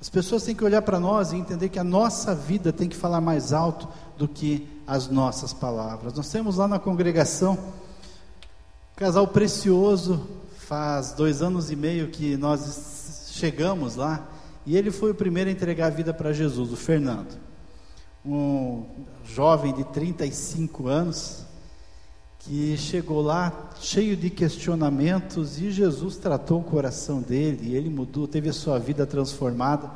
[0.00, 2.96] As pessoas têm que olhar para nós e entender que a nossa vida tem que
[2.96, 6.14] falar mais alto do que as nossas palavras.
[6.14, 10.26] Nós temos lá na congregação um casal precioso,
[10.56, 13.01] faz dois anos e meio que nós
[13.32, 14.28] chegamos lá,
[14.64, 17.38] e ele foi o primeiro a entregar a vida para Jesus, o Fernando.
[18.24, 18.84] Um
[19.24, 21.44] jovem de 35 anos,
[22.40, 28.48] que chegou lá cheio de questionamentos e Jesus tratou o coração dele, ele mudou, teve
[28.48, 29.90] a sua vida transformada.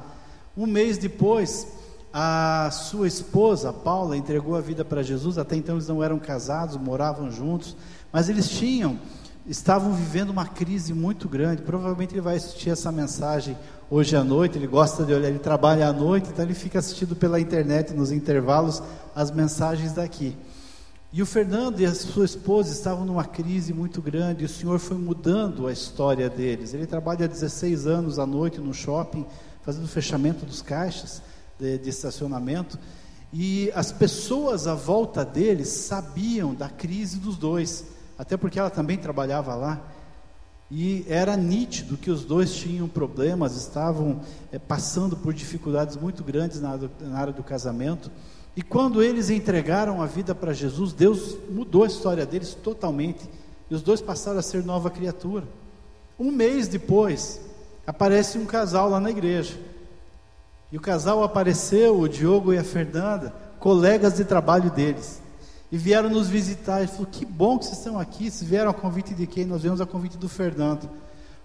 [0.57, 1.67] Um mês depois,
[2.13, 5.39] a sua esposa, Paula, entregou a vida para Jesus.
[5.39, 7.77] Até então eles não eram casados, moravam juntos,
[8.13, 8.99] mas eles tinham,
[9.47, 11.63] estavam vivendo uma crise muito grande.
[11.63, 13.57] Provavelmente ele vai assistir essa mensagem
[13.91, 14.59] hoje à noite.
[14.59, 18.11] Ele gosta de olhar, ele trabalha à noite, então ele fica assistindo pela internet nos
[18.11, 18.83] intervalos
[19.15, 20.37] as mensagens daqui.
[21.13, 24.79] E o Fernando e a sua esposa estavam numa crise muito grande, e o Senhor
[24.79, 26.75] foi mudando a história deles.
[26.75, 29.25] Ele trabalha há 16 anos à noite no shopping,
[29.63, 31.23] fazendo fechamento dos caixas
[31.59, 32.79] de, de estacionamento,
[33.33, 37.85] e as pessoas à volta deles sabiam da crise dos dois,
[38.19, 39.81] até porque ela também trabalhava lá.
[40.71, 46.61] E era nítido que os dois tinham problemas, estavam é, passando por dificuldades muito grandes
[46.61, 48.11] na, na área do casamento.
[48.57, 53.29] E quando eles entregaram a vida para Jesus, Deus mudou a história deles totalmente.
[53.71, 55.45] E os dois passaram a ser nova criatura.
[56.19, 57.41] Um mês depois,
[57.87, 59.55] aparece um casal lá na igreja.
[60.73, 65.23] E o casal apareceu, o Diogo e a Fernanda, colegas de trabalho deles.
[65.71, 66.83] E vieram nos visitar.
[66.83, 68.31] E falou: Que bom que vocês estão aqui.
[68.31, 69.45] Vocês vieram a convite de quem?
[69.45, 70.89] Nós viemos a convite do Fernando.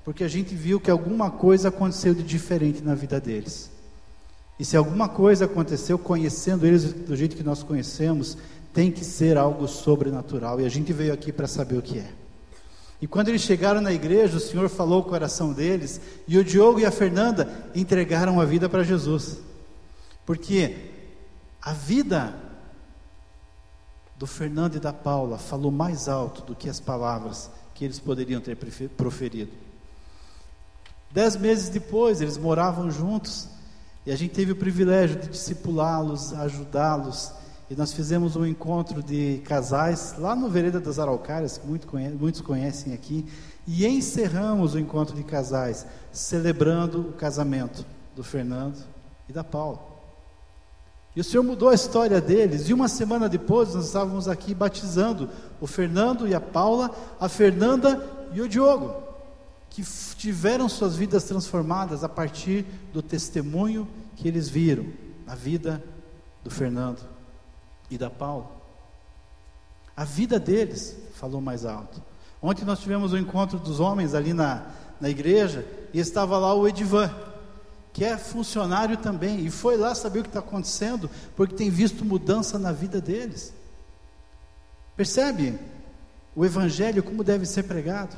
[0.03, 3.69] Porque a gente viu que alguma coisa aconteceu de diferente na vida deles.
[4.59, 8.37] E se alguma coisa aconteceu, conhecendo eles do jeito que nós conhecemos,
[8.73, 10.61] tem que ser algo sobrenatural.
[10.61, 12.11] E a gente veio aqui para saber o que é.
[13.01, 16.79] E quando eles chegaram na igreja, o Senhor falou o coração deles, e o Diogo
[16.79, 19.39] e a Fernanda entregaram a vida para Jesus.
[20.25, 20.75] Porque
[21.61, 22.35] a vida
[24.21, 28.39] do Fernando e da Paula falou mais alto do que as palavras que eles poderiam
[28.39, 28.55] ter
[28.95, 29.51] proferido.
[31.09, 33.47] Dez meses depois, eles moravam juntos,
[34.05, 37.31] e a gente teve o privilégio de discipulá-los, ajudá-los.
[37.67, 42.09] E nós fizemos um encontro de casais lá no Vereda das Araucárias, que muito conhe
[42.09, 43.25] muitos conhecem aqui.
[43.65, 47.83] E encerramos o encontro de casais, celebrando o casamento
[48.15, 48.77] do Fernando
[49.27, 49.90] e da Paula.
[51.15, 52.69] E o Senhor mudou a história deles.
[52.69, 58.03] E uma semana depois, nós estávamos aqui batizando o Fernando e a Paula, a Fernanda
[58.33, 59.11] e o Diogo
[59.71, 59.81] que
[60.17, 64.85] tiveram suas vidas transformadas a partir do testemunho que eles viram
[65.25, 65.81] na vida
[66.43, 67.01] do Fernando
[67.89, 68.51] e da Paula.
[69.95, 72.03] A vida deles falou mais alto.
[72.41, 74.65] Ontem nós tivemos o um encontro dos homens ali na,
[74.99, 77.09] na igreja e estava lá o Edivan,
[77.93, 82.05] que é funcionário também, e foi lá saber o que está acontecendo, porque tem visto
[82.05, 83.53] mudança na vida deles.
[84.95, 85.59] Percebe
[86.35, 88.15] o Evangelho como deve ser pregado?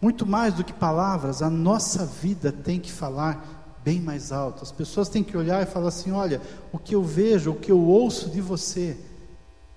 [0.00, 4.62] Muito mais do que palavras, a nossa vida tem que falar bem mais alto.
[4.62, 6.40] As pessoas têm que olhar e falar assim: olha,
[6.72, 8.96] o que eu vejo, o que eu ouço de você,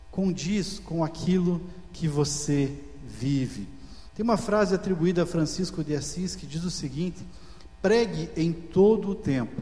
[0.09, 2.73] condiz com aquilo que você
[3.05, 3.67] vive.
[4.15, 7.25] Tem uma frase atribuída a Francisco de Assis que diz o seguinte:
[7.83, 9.61] pregue em todo o tempo,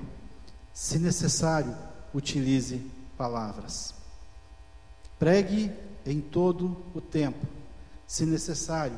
[0.72, 1.76] se necessário,
[2.14, 2.80] utilize
[3.18, 3.96] palavras.
[5.18, 5.72] Pregue
[6.06, 7.48] em todo o tempo,
[8.06, 8.98] se necessário,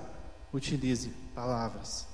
[0.52, 2.06] utilize palavras.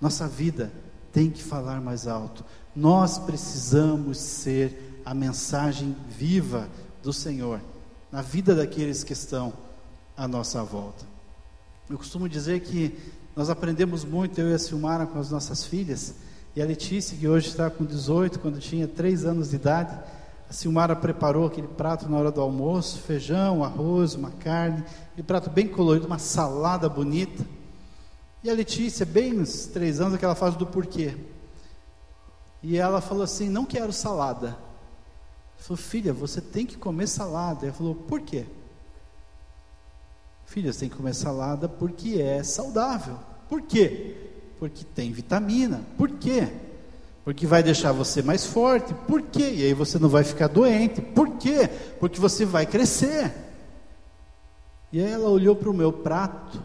[0.00, 0.72] Nossa vida
[1.12, 2.42] tem que falar mais alto.
[2.74, 6.70] Nós precisamos ser a mensagem viva
[7.02, 7.60] do Senhor
[8.10, 9.52] na vida daqueles que estão
[10.16, 11.04] à nossa volta.
[11.88, 12.98] Eu costumo dizer que
[13.36, 16.14] nós aprendemos muito, eu e a Silmara, com as nossas filhas,
[16.54, 19.96] e a Letícia, que hoje está com 18, quando tinha 3 anos de idade,
[20.48, 25.48] a Silmara preparou aquele prato na hora do almoço, feijão, arroz, uma carne, aquele prato
[25.48, 27.46] bem colorido, uma salada bonita.
[28.42, 31.16] E a Letícia, bem uns três anos, aquela fase do porquê.
[32.62, 34.48] E ela falou assim: Não quero salada.
[34.48, 34.58] Ela
[35.58, 37.66] falou: Filha, você tem que comer salada.
[37.66, 38.44] Ela falou: Por quê?
[40.46, 43.18] Filha, você tem que comer salada porque é saudável.
[43.48, 44.29] Por quê?
[44.60, 45.80] Porque tem vitamina.
[45.98, 46.46] Por quê?
[47.24, 48.94] Porque vai deixar você mais forte.
[48.94, 49.54] Por quê?
[49.56, 51.00] E aí você não vai ficar doente.
[51.00, 51.68] Por quê?
[51.98, 53.34] Porque você vai crescer.
[54.92, 56.62] E aí ela olhou para o meu prato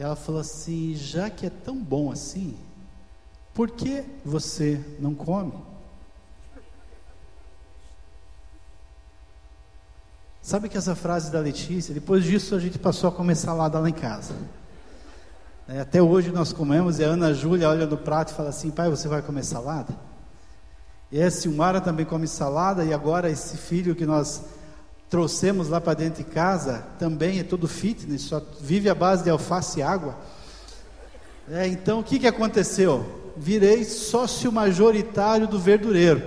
[0.00, 2.56] ela falou assim: já que é tão bom assim,
[3.52, 5.52] por que você não come?
[10.42, 13.88] Sabe que essa frase da Letícia, depois disso a gente passou a comer salada lá
[13.88, 14.34] em casa.
[15.68, 18.70] É, até hoje nós comemos e a Ana Júlia olha no prato e fala assim:
[18.70, 19.94] pai, você vai comer salada?
[21.12, 24.42] E a Silmara também come salada, e agora esse filho que nós
[25.10, 29.30] trouxemos lá para dentro de casa, também é todo fitness, só vive à base de
[29.30, 30.16] alface e água.
[31.50, 33.32] É, então o que, que aconteceu?
[33.36, 36.22] Virei sócio majoritário do verdureiro,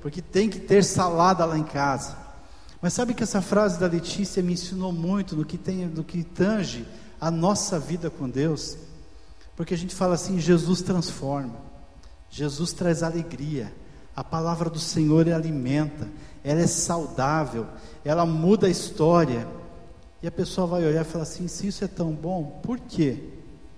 [0.00, 2.21] porque tem que ter salada lá em casa.
[2.82, 6.24] Mas sabe que essa frase da Letícia me ensinou muito no que, tem, no que
[6.24, 6.84] tange
[7.20, 8.76] a nossa vida com Deus?
[9.54, 11.54] Porque a gente fala assim: Jesus transforma,
[12.28, 13.72] Jesus traz alegria.
[14.16, 16.08] A palavra do Senhor alimenta,
[16.42, 17.66] ela é saudável,
[18.04, 19.46] ela muda a história.
[20.20, 23.32] E a pessoa vai olhar e falar assim: se isso é tão bom, por que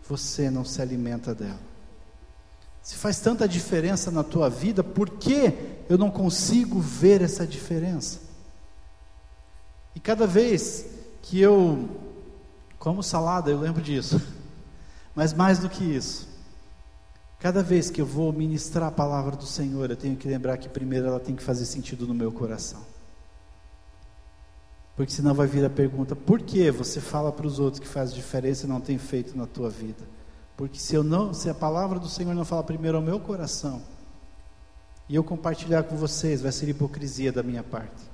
[0.09, 1.61] você não se alimenta dela?
[2.83, 5.53] Se faz tanta diferença na tua vida, por que
[5.91, 8.24] eu não consigo ver essa diferença?
[9.95, 10.87] E cada vez
[11.23, 11.89] que eu
[12.85, 14.21] como salada, eu lembro disso.
[15.17, 16.29] Mas mais do que isso,
[17.39, 20.69] cada vez que eu vou ministrar a palavra do Senhor, eu tenho que lembrar que
[20.69, 22.83] primeiro ela tem que fazer sentido no meu coração.
[24.95, 28.13] Porque senão vai vir a pergunta: por que você fala para os outros que faz
[28.13, 30.05] diferença e não tem feito na tua vida?
[30.55, 33.81] Porque se eu não, se a palavra do Senhor não fala primeiro ao meu coração,
[35.09, 38.14] e eu compartilhar com vocês, vai ser hipocrisia da minha parte.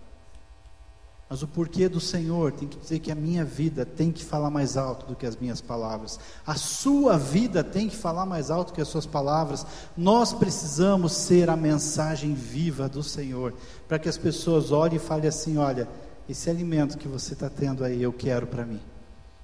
[1.30, 4.50] Mas o porquê do Senhor tem que dizer que a minha vida tem que falar
[4.50, 6.18] mais alto do que as minhas palavras.
[6.44, 9.64] A sua vida tem que falar mais alto que as suas palavras.
[9.96, 13.54] Nós precisamos ser a mensagem viva do Senhor,
[13.86, 15.88] para que as pessoas olhem e falem assim: olha,
[16.28, 18.80] esse alimento que você está tendo aí, eu quero para mim,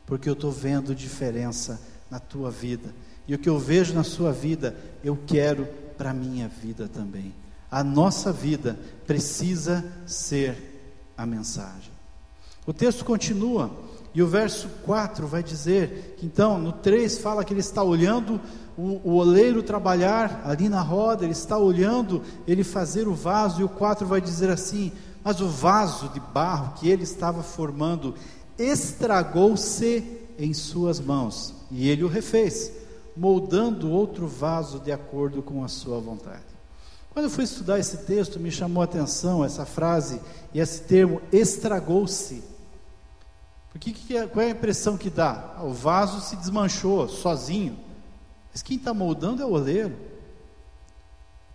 [0.06, 2.92] porque eu estou vendo diferença na tua vida.
[3.28, 7.32] E o que eu vejo na sua vida, eu quero para a minha vida também.
[7.70, 10.75] A nossa vida precisa ser
[11.16, 11.92] a mensagem.
[12.66, 13.70] O texto continua,
[14.14, 18.40] e o verso 4 vai dizer que então, no 3 fala que ele está olhando
[18.76, 23.64] o, o oleiro trabalhar ali na roda, ele está olhando ele fazer o vaso, e
[23.64, 28.14] o 4 vai dizer assim: Mas o vaso de barro que ele estava formando
[28.58, 30.02] estragou-se
[30.38, 31.54] em suas mãos.
[31.70, 32.72] E ele o refez,
[33.16, 36.55] moldando outro vaso de acordo com a sua vontade.
[37.16, 40.20] Quando eu fui estudar esse texto, me chamou a atenção essa frase
[40.52, 42.44] e esse termo estragou-se.
[43.70, 45.54] Porque que é, qual é a impressão que dá?
[45.56, 47.78] Ah, o vaso se desmanchou sozinho.
[48.52, 49.96] Mas quem está moldando é o oleiro.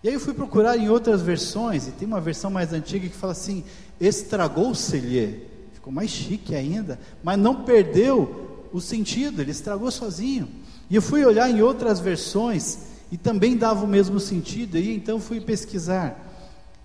[0.01, 3.15] E aí eu fui procurar em outras versões, e tem uma versão mais antiga que
[3.15, 3.63] fala assim:
[3.99, 5.47] estragou-se-lhe.
[5.73, 10.49] Ficou mais chique ainda, mas não perdeu o sentido, ele estragou sozinho.
[10.89, 15.19] E eu fui olhar em outras versões e também dava o mesmo sentido, e então
[15.19, 16.17] fui pesquisar.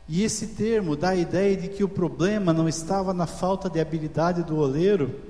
[0.09, 3.81] E esse termo dá a ideia de que o problema não estava na falta de
[3.81, 5.21] habilidade do oleiro,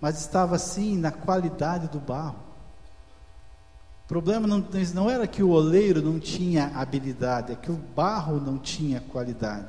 [0.00, 2.36] mas estava sim na qualidade do barro.
[4.04, 8.38] O problema não, não era que o oleiro não tinha habilidade, é que o barro
[8.38, 9.68] não tinha qualidade.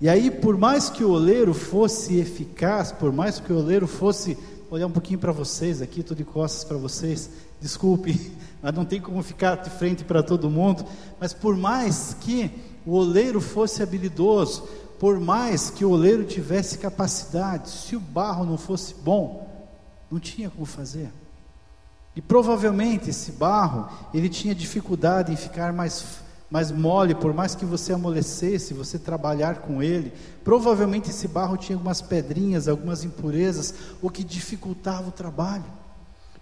[0.00, 4.36] E aí, por mais que o oleiro fosse eficaz, por mais que o oleiro fosse
[4.74, 7.28] olhar um pouquinho para vocês aqui, estou de costas para vocês,
[7.60, 8.32] desculpe,
[8.62, 10.86] mas não tem como ficar de frente para todo mundo,
[11.20, 12.50] mas por mais que
[12.86, 14.62] o oleiro fosse habilidoso,
[14.98, 19.46] por mais que o oleiro tivesse capacidade, se o barro não fosse bom,
[20.10, 21.12] não tinha como fazer.
[22.16, 26.21] E provavelmente esse barro, ele tinha dificuldade em ficar mais
[26.52, 30.12] mais mole, por mais que você amolecesse, você trabalhar com ele,
[30.44, 35.64] provavelmente esse barro tinha algumas pedrinhas, algumas impurezas, o que dificultava o trabalho.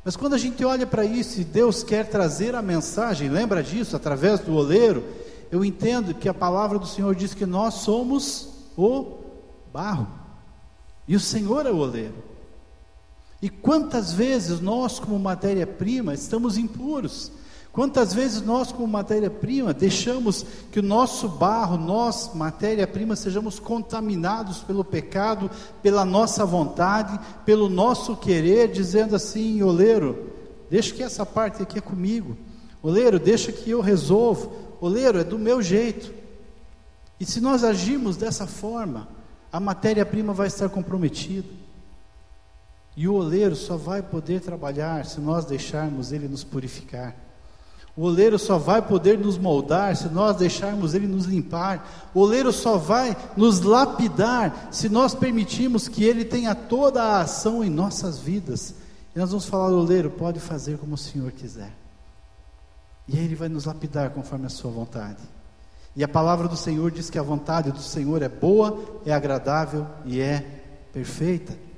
[0.04, 3.94] Mas quando a gente olha para isso e Deus quer trazer a mensagem, lembra disso,
[3.94, 5.04] através do oleiro,
[5.48, 9.18] eu entendo que a palavra do Senhor diz que nós somos o
[9.72, 10.08] barro,
[11.06, 12.16] e o Senhor é o oleiro.
[13.40, 17.30] E quantas vezes nós, como matéria-prima, estamos impuros,
[17.72, 24.84] Quantas vezes nós, como matéria-prima, deixamos que o nosso barro, nós, matéria-prima, sejamos contaminados pelo
[24.84, 25.48] pecado,
[25.80, 30.32] pela nossa vontade, pelo nosso querer, dizendo assim: oleiro,
[30.68, 32.36] deixa que essa parte aqui é comigo,
[32.82, 36.12] oleiro, deixa que eu resolvo, oleiro, é do meu jeito.
[37.20, 39.06] E se nós agirmos dessa forma,
[39.52, 41.46] a matéria-prima vai estar comprometida.
[42.96, 47.29] E o oleiro só vai poder trabalhar se nós deixarmos ele nos purificar.
[47.96, 52.10] O oleiro só vai poder nos moldar se nós deixarmos ele nos limpar.
[52.14, 57.64] O oleiro só vai nos lapidar se nós permitirmos que ele tenha toda a ação
[57.64, 58.74] em nossas vidas.
[59.14, 61.72] E nós vamos falar: oleiro, pode fazer como o Senhor quiser.
[63.08, 65.22] E aí ele vai nos lapidar conforme a sua vontade.
[65.96, 69.86] E a palavra do Senhor diz que a vontade do Senhor é boa, é agradável
[70.04, 70.44] e é
[70.92, 71.69] perfeita.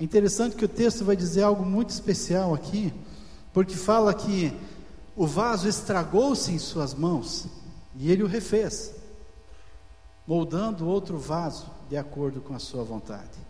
[0.00, 2.92] É interessante que o texto vai dizer algo muito especial aqui,
[3.52, 4.52] porque fala que
[5.16, 7.46] o vaso estragou-se em suas mãos
[7.96, 8.94] e ele o refez,
[10.26, 13.48] moldando outro vaso de acordo com a sua vontade.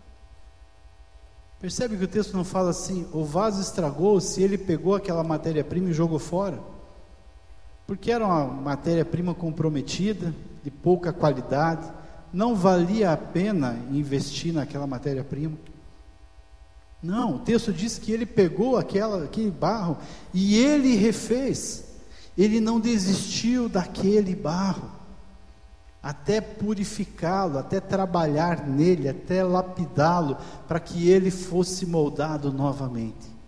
[1.59, 5.93] Percebe que o texto não fala assim, o vaso estragou-se, ele pegou aquela matéria-prima e
[5.93, 6.59] jogou fora,
[7.85, 10.33] porque era uma matéria-prima comprometida,
[10.63, 11.87] de pouca qualidade,
[12.33, 15.57] não valia a pena investir naquela matéria-prima.
[17.01, 19.97] Não, o texto diz que ele pegou aquela, aquele barro
[20.33, 21.85] e ele refez.
[22.37, 24.89] Ele não desistiu daquele barro,
[26.01, 30.37] até purificá-lo, até trabalhar nele, até lapidá-lo,
[30.67, 33.39] para que ele fosse moldado novamente.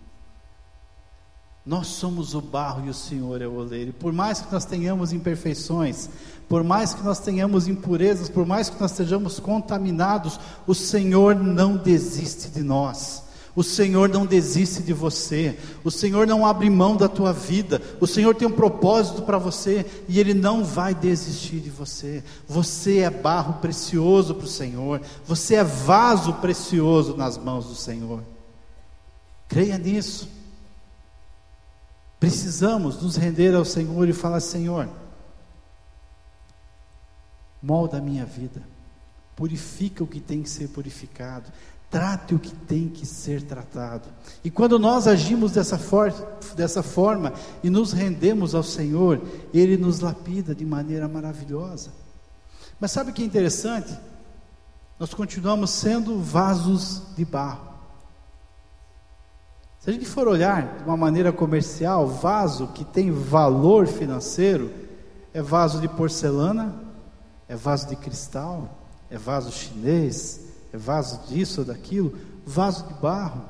[1.64, 3.92] Nós somos o barro e o Senhor é o oleiro.
[3.92, 6.10] Por mais que nós tenhamos imperfeições,
[6.48, 11.76] por mais que nós tenhamos impurezas, por mais que nós estejamos contaminados, o Senhor não
[11.76, 13.22] desiste de nós.
[13.54, 18.06] O Senhor não desiste de você, o Senhor não abre mão da tua vida, o
[18.06, 22.24] Senhor tem um propósito para você e Ele não vai desistir de você.
[22.48, 28.22] Você é barro precioso para o Senhor, você é vaso precioso nas mãos do Senhor.
[29.48, 30.30] Creia nisso.
[32.18, 34.88] Precisamos nos render ao Senhor e falar: Senhor,
[37.62, 38.62] molda a minha vida,
[39.36, 41.52] purifica o que tem que ser purificado,
[41.92, 44.08] trate o que tem que ser tratado.
[44.42, 46.10] E quando nós agimos dessa, for
[46.56, 49.20] dessa forma e nos rendemos ao Senhor,
[49.52, 51.92] Ele nos lapida de maneira maravilhosa.
[52.80, 53.94] Mas sabe o que é interessante?
[54.98, 57.72] Nós continuamos sendo vasos de barro.
[59.78, 64.72] Se a gente for olhar de uma maneira comercial, vaso que tem valor financeiro
[65.34, 66.74] é vaso de porcelana,
[67.48, 68.78] é vaso de cristal,
[69.10, 70.41] é vaso chinês,
[70.78, 73.42] vaso disso ou daquilo, vaso de barro.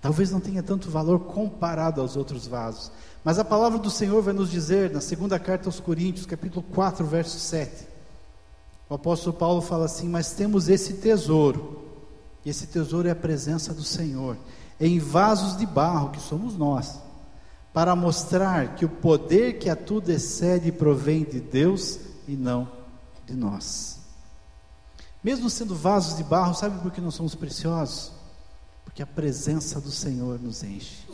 [0.00, 2.90] Talvez não tenha tanto valor comparado aos outros vasos.
[3.24, 7.04] Mas a palavra do Senhor vai nos dizer, na segunda carta aos Coríntios, capítulo 4,
[7.04, 7.86] verso 7.
[8.88, 11.82] O apóstolo Paulo fala assim: Mas temos esse tesouro,
[12.44, 14.36] e esse tesouro é a presença do Senhor
[14.80, 17.00] em vasos de barro, que somos nós,
[17.72, 22.68] para mostrar que o poder que a tudo excede provém de Deus e não
[23.26, 23.97] de nós.
[25.22, 28.12] Mesmo sendo vasos de barro, sabe por que nós somos preciosos?
[28.84, 31.08] Porque a presença do Senhor nos enche.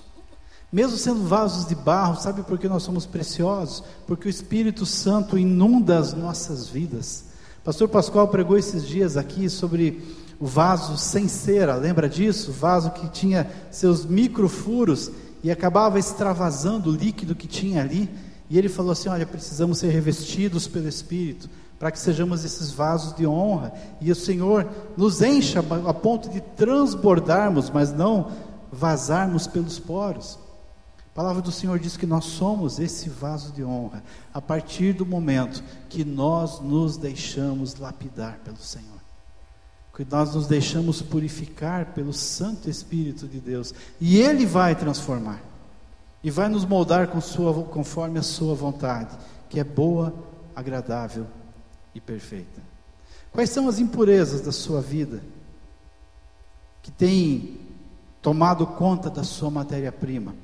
[0.74, 3.84] Mesmo sendo vasos de barro, sabe por que nós somos preciosos?
[4.06, 7.26] Porque o Espírito Santo inunda as nossas vidas.
[7.62, 10.02] Pastor Pascoal pregou esses dias aqui sobre
[10.40, 12.50] o vaso sem cera, lembra disso?
[12.50, 15.10] O vaso que tinha seus microfuros
[15.44, 18.10] e acabava extravasando o líquido que tinha ali.
[18.50, 21.48] E ele falou assim: Olha, precisamos ser revestidos pelo Espírito,
[21.78, 23.72] para que sejamos esses vasos de honra.
[24.00, 28.30] E o Senhor nos encha a ponto de transbordarmos, mas não
[28.70, 30.38] vazarmos pelos poros.
[30.98, 34.02] A palavra do Senhor diz que nós somos esse vaso de honra,
[34.32, 38.94] a partir do momento que nós nos deixamos lapidar pelo Senhor
[39.96, 45.40] que nós nos deixamos purificar pelo Santo Espírito de Deus, e Ele vai transformar,
[46.20, 49.16] e vai nos moldar com sua, conforme a Sua vontade,
[49.48, 50.12] que é boa,
[50.52, 51.28] agradável
[51.94, 52.62] e perfeita.
[53.32, 55.22] Quais são as impurezas da sua vida
[56.82, 57.60] que têm
[58.22, 60.34] tomado conta da sua matéria-prima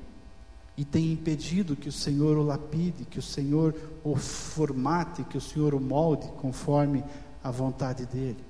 [0.77, 5.41] e tem impedido que o Senhor o lapide, que o Senhor o formate, que o
[5.41, 7.03] Senhor o molde conforme
[7.43, 8.43] a vontade dEle?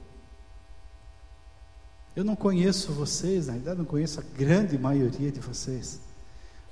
[2.16, 6.00] Eu não conheço vocês, na verdade não conheço a grande maioria de vocês.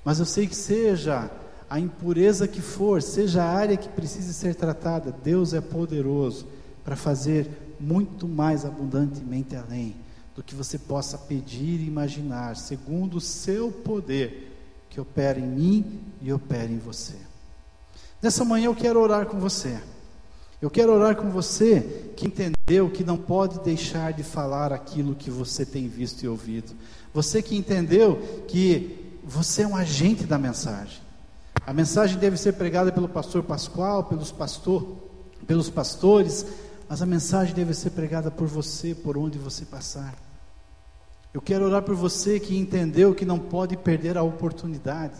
[0.04, 1.30] Mas eu sei que seja
[1.70, 6.48] a impureza que for, seja a área que precise ser tratada, Deus é poderoso
[6.84, 7.48] para fazer
[7.78, 9.94] muito mais abundantemente além
[10.34, 14.50] do que você possa pedir e imaginar, segundo o seu poder
[14.90, 17.14] que opera em mim e opera em você.
[18.20, 19.78] Nessa manhã eu quero orar com você.
[20.60, 25.30] Eu quero orar com você que entendeu que não pode deixar de falar aquilo que
[25.30, 26.72] você tem visto e ouvido.
[27.14, 31.09] Você que entendeu que você é um agente da mensagem.
[31.66, 34.96] A mensagem deve ser pregada pelo pastor Pascoal, pelos pastor,
[35.46, 36.46] pelos pastores,
[36.88, 40.14] mas a mensagem deve ser pregada por você, por onde você passar.
[41.32, 45.14] Eu quero orar por você que entendeu que não pode perder a oportunidade.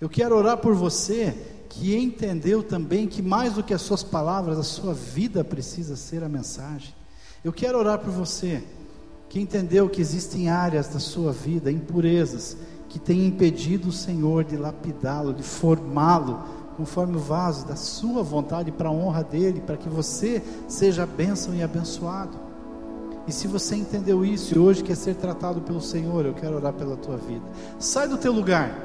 [0.00, 1.34] Eu quero orar por você
[1.68, 6.22] que entendeu também que mais do que as suas palavras, a sua vida precisa ser
[6.22, 6.94] a mensagem.
[7.42, 8.62] Eu quero orar por você,
[9.28, 12.56] que entendeu que existem áreas da sua vida, impurezas,
[12.92, 16.40] que têm impedido o Senhor de lapidá-lo, de formá-lo
[16.76, 21.54] conforme o vaso da sua vontade para a honra dele, para que você seja bênção
[21.54, 22.36] e abençoado.
[23.26, 26.74] E se você entendeu isso e hoje quer ser tratado pelo Senhor, eu quero orar
[26.74, 27.44] pela tua vida.
[27.78, 28.76] Sai do teu lugar.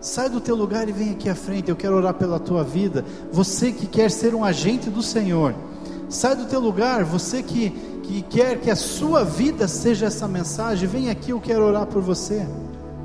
[0.00, 1.68] Sai do teu lugar e vem aqui à frente.
[1.68, 3.04] Eu quero orar pela tua vida.
[3.30, 5.54] Você que quer ser um agente do Senhor,
[6.08, 7.04] sai do teu lugar.
[7.04, 7.70] Você que,
[8.02, 11.30] que quer que a sua vida seja essa mensagem, vem aqui.
[11.30, 12.46] Eu quero orar por você.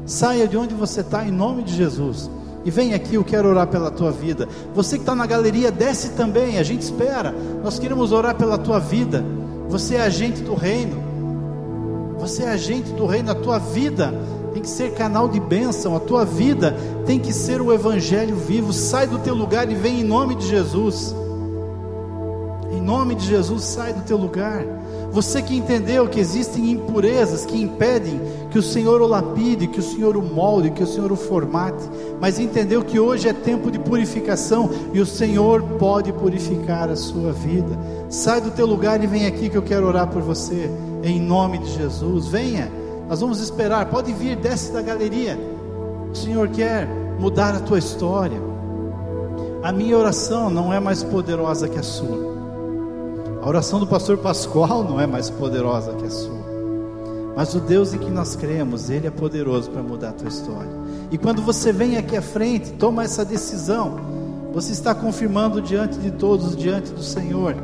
[0.06, 2.30] Saia de onde você está em nome de Jesus.
[2.64, 4.47] E vem aqui, eu quero orar pela tua vida.
[4.74, 6.58] Você que está na galeria, desce também.
[6.58, 7.34] A gente espera.
[7.64, 9.24] Nós queremos orar pela tua vida.
[9.70, 11.06] Você é agente do reino.
[12.20, 14.14] Você é agente do reino, a tua vida
[14.53, 16.76] tem que ser canal de bênção, a tua vida
[17.06, 18.72] tem que ser o evangelho vivo.
[18.72, 21.14] Sai do teu lugar e vem em nome de Jesus.
[22.72, 24.64] Em nome de Jesus, sai do teu lugar.
[25.16, 28.20] Você que entendeu que existem impurezas que impedem
[28.51, 31.89] que o Senhor o lapide, que o Senhor o molde, que o Senhor o formate,
[32.20, 37.32] mas entendeu que hoje é tempo de purificação e o Senhor pode purificar a sua
[37.32, 37.80] vida.
[38.09, 40.70] Sai do teu lugar e vem aqui que eu quero orar por você,
[41.01, 42.28] em nome de Jesus.
[42.28, 42.70] Venha,
[43.07, 43.86] nós vamos esperar.
[43.86, 45.39] Pode vir, desce da galeria.
[46.11, 48.41] O Senhor quer mudar a tua história.
[49.63, 52.34] A minha oração não é mais poderosa que a sua.
[53.46, 56.43] A oração do pastor Pascoal não é mais poderosa que a sua.
[57.36, 60.72] Mas o Deus em que nós cremos, Ele é poderoso para mudar a tua história.
[61.12, 64.00] E quando você vem aqui à frente, toma essa decisão,
[64.52, 67.56] você está confirmando diante de todos, diante do Senhor,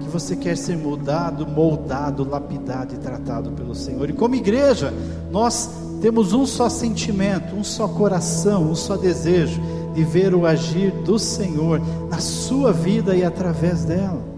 [0.00, 4.10] que você quer ser mudado, moldado, lapidado e tratado pelo Senhor.
[4.10, 4.92] E como igreja,
[5.30, 5.70] nós
[6.02, 9.60] temos um só sentimento, um só coração, um só desejo
[9.94, 11.80] de ver o agir do Senhor
[12.10, 14.37] na sua vida e através dela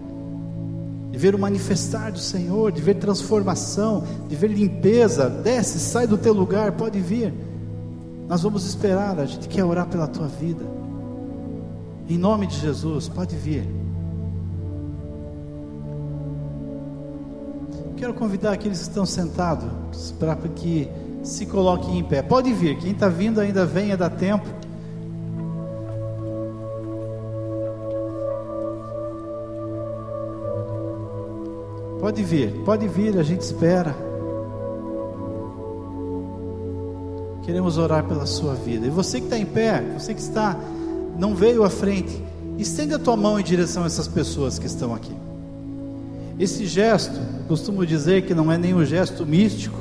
[1.21, 5.29] ver o manifestar do Senhor, de ver transformação, de ver limpeza.
[5.29, 7.31] Desce, sai do teu lugar, pode vir.
[8.27, 10.65] Nós vamos esperar, a gente quer orar pela tua vida.
[12.09, 13.63] Em nome de Jesus, pode vir.
[17.97, 20.89] Quero convidar aqueles que estão sentados para que
[21.21, 22.23] se coloquem em pé.
[22.23, 24.47] Pode vir, quem está vindo ainda venha, dá tempo.
[32.01, 33.95] Pode vir, pode vir, a gente espera.
[37.43, 38.87] Queremos orar pela sua vida.
[38.87, 40.57] E você que está em pé, você que está,
[41.19, 42.19] não veio à frente,
[42.57, 45.15] estenda a tua mão em direção a essas pessoas que estão aqui.
[46.39, 49.77] Esse gesto, costumo dizer que não é nenhum gesto místico,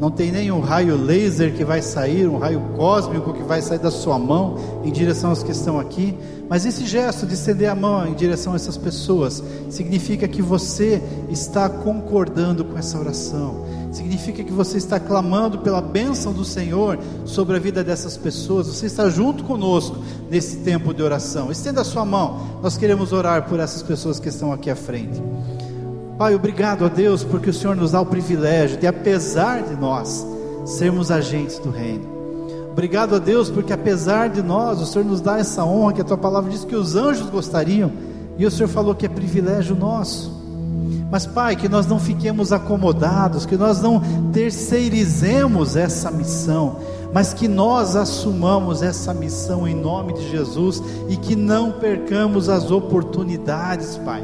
[0.00, 3.90] não tem nenhum raio laser que vai sair, um raio cósmico que vai sair da
[3.90, 6.16] sua mão em direção aos que estão aqui,
[6.48, 11.02] mas esse gesto de estender a mão em direção a essas pessoas significa que você
[11.28, 17.56] está concordando com essa oração, significa que você está clamando pela bênção do Senhor sobre
[17.56, 19.98] a vida dessas pessoas, você está junto conosco
[20.30, 21.52] nesse tempo de oração.
[21.52, 25.20] Estenda a sua mão, nós queremos orar por essas pessoas que estão aqui à frente.
[26.20, 30.26] Pai, obrigado a Deus porque o Senhor nos dá o privilégio de, apesar de nós,
[30.66, 32.04] sermos agentes do reino.
[32.70, 36.04] Obrigado a Deus porque, apesar de nós, o Senhor nos dá essa honra que a
[36.04, 37.90] tua palavra diz que os anjos gostariam,
[38.36, 40.30] e o Senhor falou que é privilégio nosso.
[41.10, 46.80] Mas, Pai, que nós não fiquemos acomodados, que nós não terceirizemos essa missão,
[47.14, 52.70] mas que nós assumamos essa missão em nome de Jesus e que não percamos as
[52.70, 54.22] oportunidades, Pai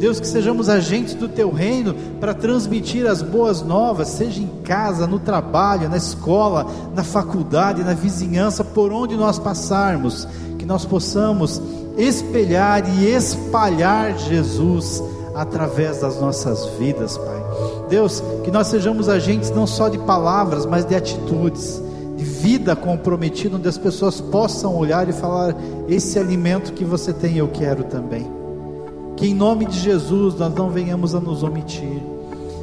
[0.00, 5.06] Deus, que sejamos agentes do teu reino para transmitir as boas novas, seja em casa,
[5.06, 10.26] no trabalho, na escola, na faculdade, na vizinhança, por onde nós passarmos,
[10.58, 11.60] que nós possamos
[11.98, 15.02] espelhar e espalhar Jesus
[15.34, 17.44] através das nossas vidas, Pai.
[17.90, 21.78] Deus, que nós sejamos agentes não só de palavras, mas de atitudes,
[22.16, 25.54] de vida comprometida, onde as pessoas possam olhar e falar:
[25.86, 28.39] esse alimento que você tem, eu quero também
[29.20, 32.02] que em nome de Jesus nós não venhamos a nos omitir.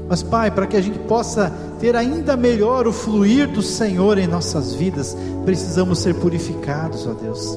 [0.09, 4.25] Mas, Pai, para que a gente possa ter ainda melhor o fluir do Senhor em
[4.25, 7.55] nossas vidas, precisamos ser purificados, ó Deus.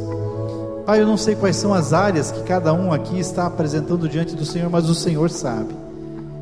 [0.84, 4.36] Pai, eu não sei quais são as áreas que cada um aqui está apresentando diante
[4.36, 5.74] do Senhor, mas o Senhor sabe.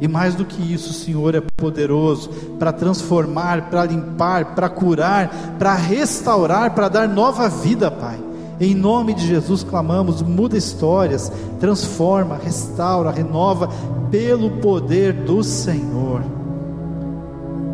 [0.01, 2.29] E mais do que isso, o Senhor é poderoso
[2.59, 8.28] para transformar, para limpar, para curar, para restaurar, para dar nova vida, Pai.
[8.61, 11.31] Em nome de Jesus clamamos, muda histórias,
[11.61, 13.69] transforma, restaura, renova
[14.11, 16.23] pelo poder do Senhor.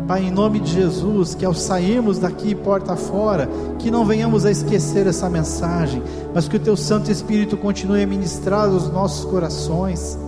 [0.07, 4.51] Pai, em nome de Jesus, que ao sairmos daqui porta fora, que não venhamos a
[4.51, 10.19] esquecer essa mensagem, mas que o Teu Santo Espírito continue a ministrar os nossos corações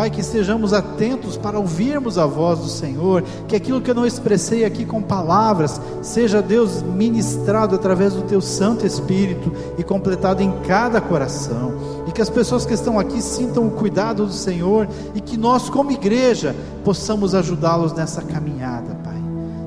[0.00, 4.06] Pai, que estejamos atentos para ouvirmos a voz do Senhor, que aquilo que eu não
[4.06, 10.50] expressei aqui com palavras, seja Deus ministrado através do Teu Santo Espírito e completado em
[10.66, 11.74] cada coração,
[12.08, 15.68] e que as pessoas que estão aqui sintam o cuidado do Senhor e que nós,
[15.68, 19.22] como igreja, possamos ajudá-los nessa caminhada, Pai.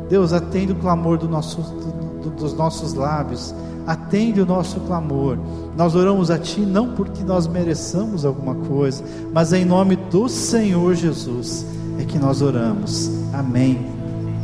[0.09, 3.53] Deus, atende o clamor do nosso, do, dos nossos lábios
[3.85, 5.37] atende o nosso clamor.
[5.77, 10.95] Nós oramos a Ti não porque nós mereçamos alguma coisa, mas em nome do Senhor
[10.95, 11.65] Jesus
[11.99, 13.11] é que nós oramos.
[13.33, 13.85] Amém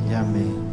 [0.10, 0.70] e amém.